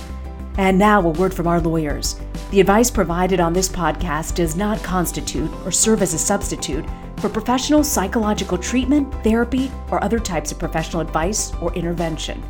And 0.58 0.78
now, 0.78 1.02
a 1.02 1.10
word 1.10 1.34
from 1.34 1.46
our 1.46 1.60
lawyers. 1.60 2.18
The 2.50 2.60
advice 2.60 2.90
provided 2.90 3.40
on 3.40 3.52
this 3.52 3.68
podcast 3.68 4.36
does 4.36 4.56
not 4.56 4.82
constitute 4.82 5.50
or 5.66 5.72
serve 5.72 6.00
as 6.00 6.14
a 6.14 6.18
substitute 6.18 6.86
for 7.18 7.28
professional 7.28 7.84
psychological 7.84 8.56
treatment, 8.56 9.12
therapy, 9.22 9.70
or 9.90 10.02
other 10.02 10.18
types 10.18 10.50
of 10.52 10.58
professional 10.58 11.02
advice 11.02 11.52
or 11.60 11.74
intervention. 11.74 12.42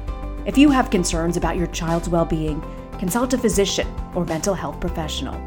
If 0.44 0.56
you 0.58 0.70
have 0.70 0.90
concerns 0.90 1.36
about 1.36 1.56
your 1.56 1.66
child's 1.68 2.08
well 2.08 2.24
being, 2.24 2.62
consult 2.98 3.34
a 3.34 3.38
physician 3.38 3.88
or 4.14 4.24
mental 4.24 4.54
health 4.54 4.78
professional. 4.80 5.44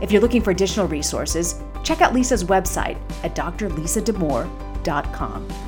If 0.00 0.10
you're 0.10 0.22
looking 0.22 0.40
for 0.42 0.52
additional 0.52 0.88
resources, 0.88 1.60
check 1.82 2.00
out 2.00 2.14
Lisa's 2.14 2.44
website 2.44 2.96
at 3.24 3.34
drlisadamour.com. 3.34 5.67